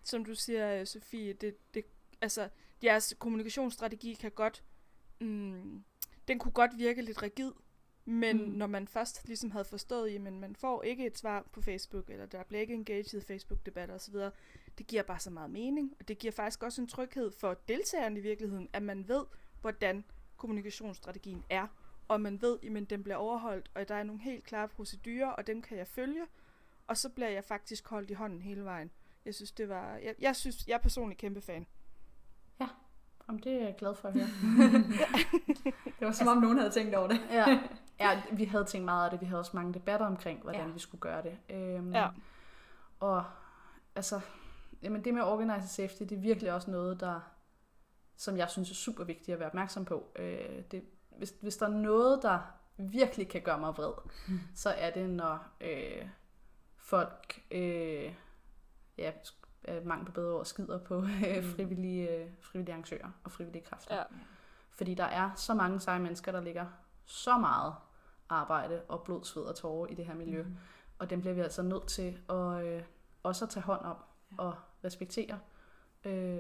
[0.05, 1.85] som du siger, øh, Sofie, det, det,
[2.21, 2.49] altså,
[2.83, 4.65] jeres kommunikationsstrategi kan godt,
[5.21, 5.85] mm,
[6.29, 7.53] den kunne godt virke lidt rigid,
[8.05, 8.45] men mm.
[8.45, 8.51] Mm.
[8.51, 12.27] når man først ligesom havde forstået, jamen man får ikke et svar på Facebook, eller
[12.27, 14.15] der bliver ikke engaged i Facebook-debatter osv.,
[14.79, 18.19] det giver bare så meget mening, og det giver faktisk også en tryghed for deltagerne
[18.19, 19.25] i virkeligheden, at man ved,
[19.61, 20.05] hvordan
[20.43, 21.67] kommunikationsstrategien er,
[22.09, 25.47] og man ved, at den bliver overholdt, og der er nogle helt klare procedurer, og
[25.47, 26.23] dem kan jeg følge,
[26.87, 28.91] og så bliver jeg faktisk holdt i hånden hele vejen.
[29.25, 29.97] Jeg synes, det var...
[29.97, 31.67] Jeg, jeg synes, jeg er personligt kæmpe fan.
[33.29, 34.27] Om det er jeg glad for at høre.
[35.99, 37.21] Det var som om nogen havde tænkt over det.
[37.31, 37.61] ja.
[38.01, 39.21] ja, vi havde tænkt meget af det.
[39.21, 40.67] Vi havde også mange debatter omkring, hvordan Ja.
[40.67, 40.73] ja.
[40.73, 41.39] vi skulle gøre det.
[41.57, 42.09] Øhm, Ja.
[43.01, 43.25] Og
[43.97, 44.21] altså,
[44.83, 47.21] jamen det med organizer safety, det er virkelig også noget, der,
[48.23, 50.13] som jeg synes er super vigtigt at være opmærksom på.
[50.17, 50.85] Øh, det,
[51.19, 52.39] hvis, hvis der er noget, der
[52.77, 53.93] virkelig kan gøre mig vred,
[54.29, 54.39] Mm.
[54.55, 56.07] så er det, når øh,
[56.77, 58.15] folk, øh,
[58.99, 59.13] ja,
[59.85, 60.97] mangel på bedre ord, skider på
[61.27, 61.51] øh, Mm.
[61.55, 63.97] frivillige, øh, frivillige arrangører og frivillige kræfter.
[63.97, 64.03] Ja.
[64.71, 66.67] Fordi der er så mange seje mennesker, der ligger
[67.05, 67.75] så meget
[68.29, 70.43] arbejde og blod, sved og tårer i det her miljø.
[70.43, 70.57] Mm.
[70.99, 72.83] Og dem bliver vi altså nødt til at, øh,
[73.23, 73.97] også at tage hånd om
[74.33, 74.43] Ja.
[74.43, 74.55] og
[74.85, 75.39] respektere.
[76.05, 76.39] Øh,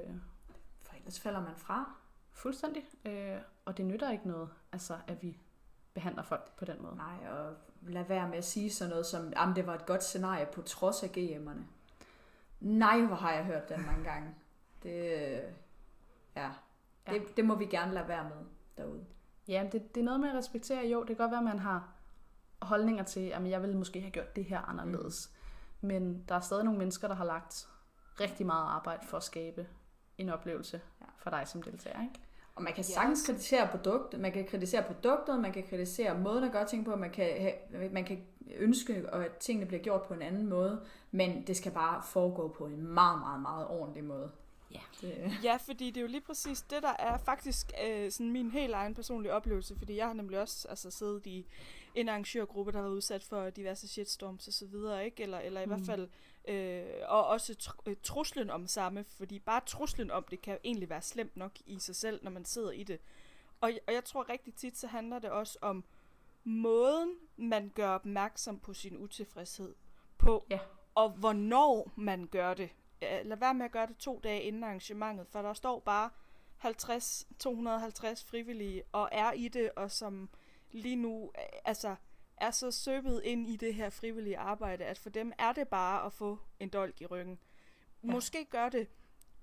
[1.02, 1.94] Ellers falder man fra.
[2.32, 2.84] fuldstændig.
[3.04, 5.38] Øh, og det nytter ikke noget, altså, at vi
[5.94, 6.96] behandler folk på den måde.
[6.96, 10.02] Nej, og lad være med at sige sådan noget som, at det var et godt
[10.04, 11.62] scenarie på trods af GM'erne.
[12.60, 14.34] Nej, hvor har jeg hørt den mange gange.
[14.82, 15.52] Det, øh,
[16.36, 16.50] ja,
[17.06, 17.12] Ja.
[17.12, 18.46] det, det må vi gerne lade være med
[18.76, 19.04] derude.
[19.48, 20.86] Ja, det, det er noget med at respektere.
[20.86, 21.88] Jo, det kan godt være, at man har
[22.62, 25.32] holdninger til, at jeg ville måske have gjort det her anderledes.
[25.80, 25.88] Mm.
[25.88, 27.68] Men der er stadig nogle mennesker, der har lagt
[28.20, 29.66] rigtig meget arbejde for at skabe
[30.22, 31.06] en oplevelse Ja.
[31.18, 32.02] for dig som deltager.
[32.02, 32.14] Ikke?
[32.54, 36.52] Og man kan sagtens kritisere produktet, man kan kritisere produktet, man kan kritisere måden at
[36.52, 38.24] gøre ting på, man kan, have, man kan
[38.56, 42.66] ønske, at tingene bliver gjort på en anden måde, men det skal bare foregå på
[42.66, 44.30] en meget, meget, meget ordentlig måde.
[44.70, 44.80] Ja.
[45.00, 48.50] Det, Ja, fordi det er jo lige præcis det, der er faktisk øh, sådan min
[48.50, 51.46] helt egen personlige oplevelse, fordi jeg har nemlig også altså, siddet i
[51.94, 55.22] en arrangørgruppe, der har været udsat for diverse shitstorms og så videre, ikke?
[55.22, 55.70] Eller, eller i mm.
[55.70, 56.08] hvert fald,
[56.48, 60.90] øh, og også tr- øh, truslen om samme, fordi bare truslen om det kan egentlig
[60.90, 63.00] være slemt nok i sig selv, når man sidder i det.
[63.60, 65.84] Og, og jeg tror rigtig tit, så handler det også om
[66.44, 69.74] måden, man gør opmærksom på sin utilfredshed
[70.18, 70.58] på, Ja.
[70.94, 72.70] og hvornår man gør det.
[73.00, 76.10] Lad være med at gøre det to dage inden arrangementet, for der står bare
[76.56, 80.28] 50, 250 frivillige og er i det, og som
[80.72, 81.96] lige nu øh, altså,
[82.36, 86.06] er så søbet ind i det her frivillige arbejde, at for dem er det bare
[86.06, 87.38] at få en dolk i ryggen.
[88.04, 88.10] Ja.
[88.10, 88.88] Måske gør det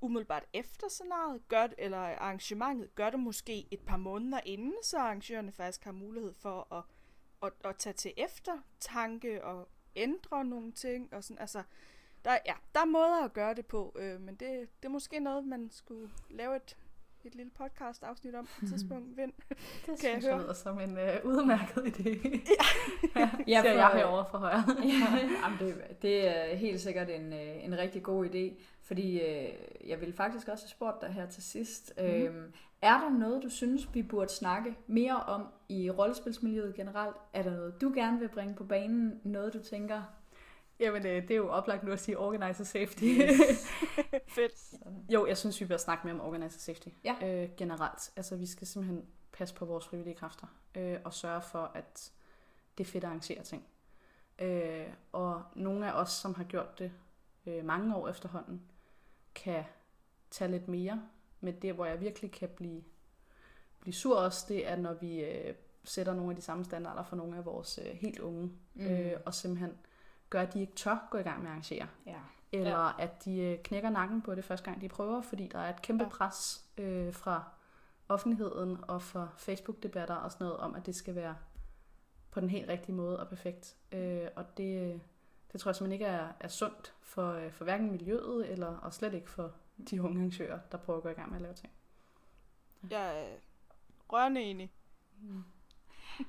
[0.01, 4.97] umiddelbart efter scenariet, gør det, eller arrangementet, gør det måske et par måneder inden, så
[4.97, 6.83] arrangørerne faktisk har mulighed for at,
[7.43, 11.13] at, at tage til eftertanke og ændre nogle ting.
[11.13, 11.63] Og sådan, altså,
[12.25, 15.19] der, ja, der er måder at gøre det på, øh, men det, det er måske
[15.19, 16.77] noget, man skulle lave et,
[17.27, 19.17] et lille podcast afsnit om på et tidspunkt.
[19.17, 19.31] Vind.
[19.49, 20.41] Det Kan jeg synes jeg høre?
[20.43, 22.09] lyder som en øh, udmærket idé.
[23.15, 24.63] Ja, ja, for- jeg herovre fra højre.
[25.43, 29.49] Jamen, det, det er helt sikkert en, øh, en rigtig god idé, fordi øh,
[29.87, 31.93] jeg vil faktisk også have spurgt dig her til sidst.
[31.97, 32.03] Mm.
[32.03, 37.15] Øhm, er der noget, du synes, vi burde snakke mere om i rollespilsmiljøet generelt?
[37.33, 39.19] Er der noget, du gerne vil bringe på banen?
[39.23, 40.01] Noget, du tænker?
[40.79, 43.05] Jamen, øh, det er jo oplagt nu at sige organizer safety.
[44.35, 44.73] Fedt.
[45.09, 46.87] jo, jeg synes, vi bør snakke mere om organizer safety.
[47.03, 47.15] Ja.
[47.23, 48.11] Øh, generelt.
[48.15, 50.47] Altså, vi skal simpelthen passe på vores frivillige kræfter.
[50.75, 52.11] Øh, og sørge for, at
[52.77, 53.65] det er fedt at arrangere ting.
[54.39, 56.91] Øh, og nogle af os, som har gjort det
[57.45, 58.61] øh, mange år efterhånden,
[59.35, 59.63] kan
[60.31, 61.03] tage lidt mere.
[61.41, 62.83] Men det, hvor jeg virkelig kan blive,
[63.79, 67.15] blive sur også, det er, når vi øh, sætter nogle af de samme standarder for
[67.15, 68.51] nogle af vores øh, helt unge.
[68.73, 68.85] Mm.
[68.85, 69.77] Øh, og simpelthen
[70.29, 71.87] gør, at de ikke tør gå i gang med at arrangere.
[72.05, 72.19] Ja.
[72.51, 72.91] Eller ja.
[73.03, 75.81] at de øh, knækker nakken på det første gang, de prøver, fordi der er et
[75.81, 76.09] kæmpe Ja.
[76.09, 77.43] pres øh, fra
[78.09, 81.35] offentligheden og fra Facebook-debatter og sådan noget om, at det skal være
[82.31, 83.75] på den helt rigtige måde og perfekt.
[83.91, 85.01] Øh, og det,
[85.51, 88.93] det tror jeg simpelthen ikke er, er sundt for, øh, for hverken miljøet eller og
[88.93, 89.51] slet ikke for
[89.89, 91.73] de unge arrangører, der prøver at gå i gang med at lave ting.
[92.89, 93.37] Jeg er
[94.09, 94.71] rørende enig.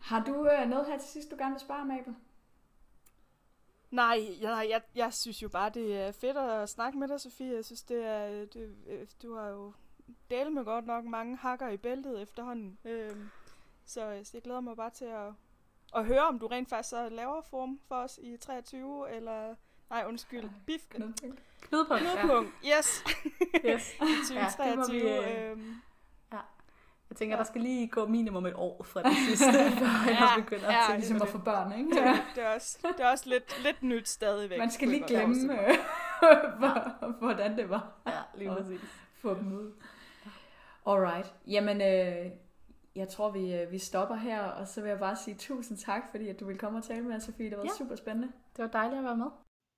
[0.01, 2.15] Har du øh, noget her til sidst, du gerne vil spare, Mabel?
[3.91, 7.55] Nej, jeg, jeg, jeg synes jo bare, det er fedt at snakke med dig, Sofie.
[7.55, 9.73] Jeg synes, det er, det, øh, du har jo
[10.31, 12.79] delt med godt nok mange hakker i bæltet efterhånden.
[12.85, 13.31] Øhm,
[13.87, 15.33] så, så jeg glæder mig bare til at,
[15.97, 19.55] at høre, om du rent faktisk så laver form for os i 23, eller...
[19.91, 20.51] Nej, undskyld.
[20.67, 20.89] Bif.
[20.89, 21.43] Knudepunkt.
[21.61, 22.03] Knudepunkt.
[22.03, 22.53] Knudepunkt.
[22.65, 23.05] Yes.
[23.65, 23.95] Yes.
[23.95, 24.97] I 2023.
[24.97, 25.75] vi, Ja, øh, øhm,
[27.11, 30.41] Jeg tænker, der skal lige gå minimum et år fra det sidste, før jeg Ja,
[30.43, 31.39] begynder ja, at tænke Ligesom på at det.
[31.39, 31.91] få børn, ikke?
[31.97, 34.59] det, det, er også, det er også lidt, lidt nyt stadigvæk.
[34.59, 35.35] Man skal lige glemme,
[37.21, 37.93] hvordan det var.
[38.07, 38.81] Ja, lige præcis.
[39.23, 39.73] få dem ud.
[40.87, 41.35] Alright.
[41.47, 42.31] Jamen, øh,
[42.97, 46.03] jeg tror, vi, øh, vi stopper her, og så vil jeg bare sige tusind tak,
[46.11, 47.51] fordi at du ville komme og tale med os, Sofie.
[47.51, 47.71] Det var Ja.
[47.79, 48.29] super spændende.
[48.57, 49.27] Det var dejligt at være med.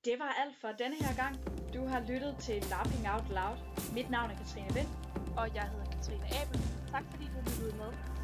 [0.05, 1.37] Det var alt for denne her gang.
[1.75, 3.59] Du har lyttet til Laughing Out Loud.
[3.95, 4.89] Mit navn er Katrine Vind.
[5.37, 6.61] Og jeg hedder Katrine Abel.
[6.91, 8.22] Tak fordi du lyttede med.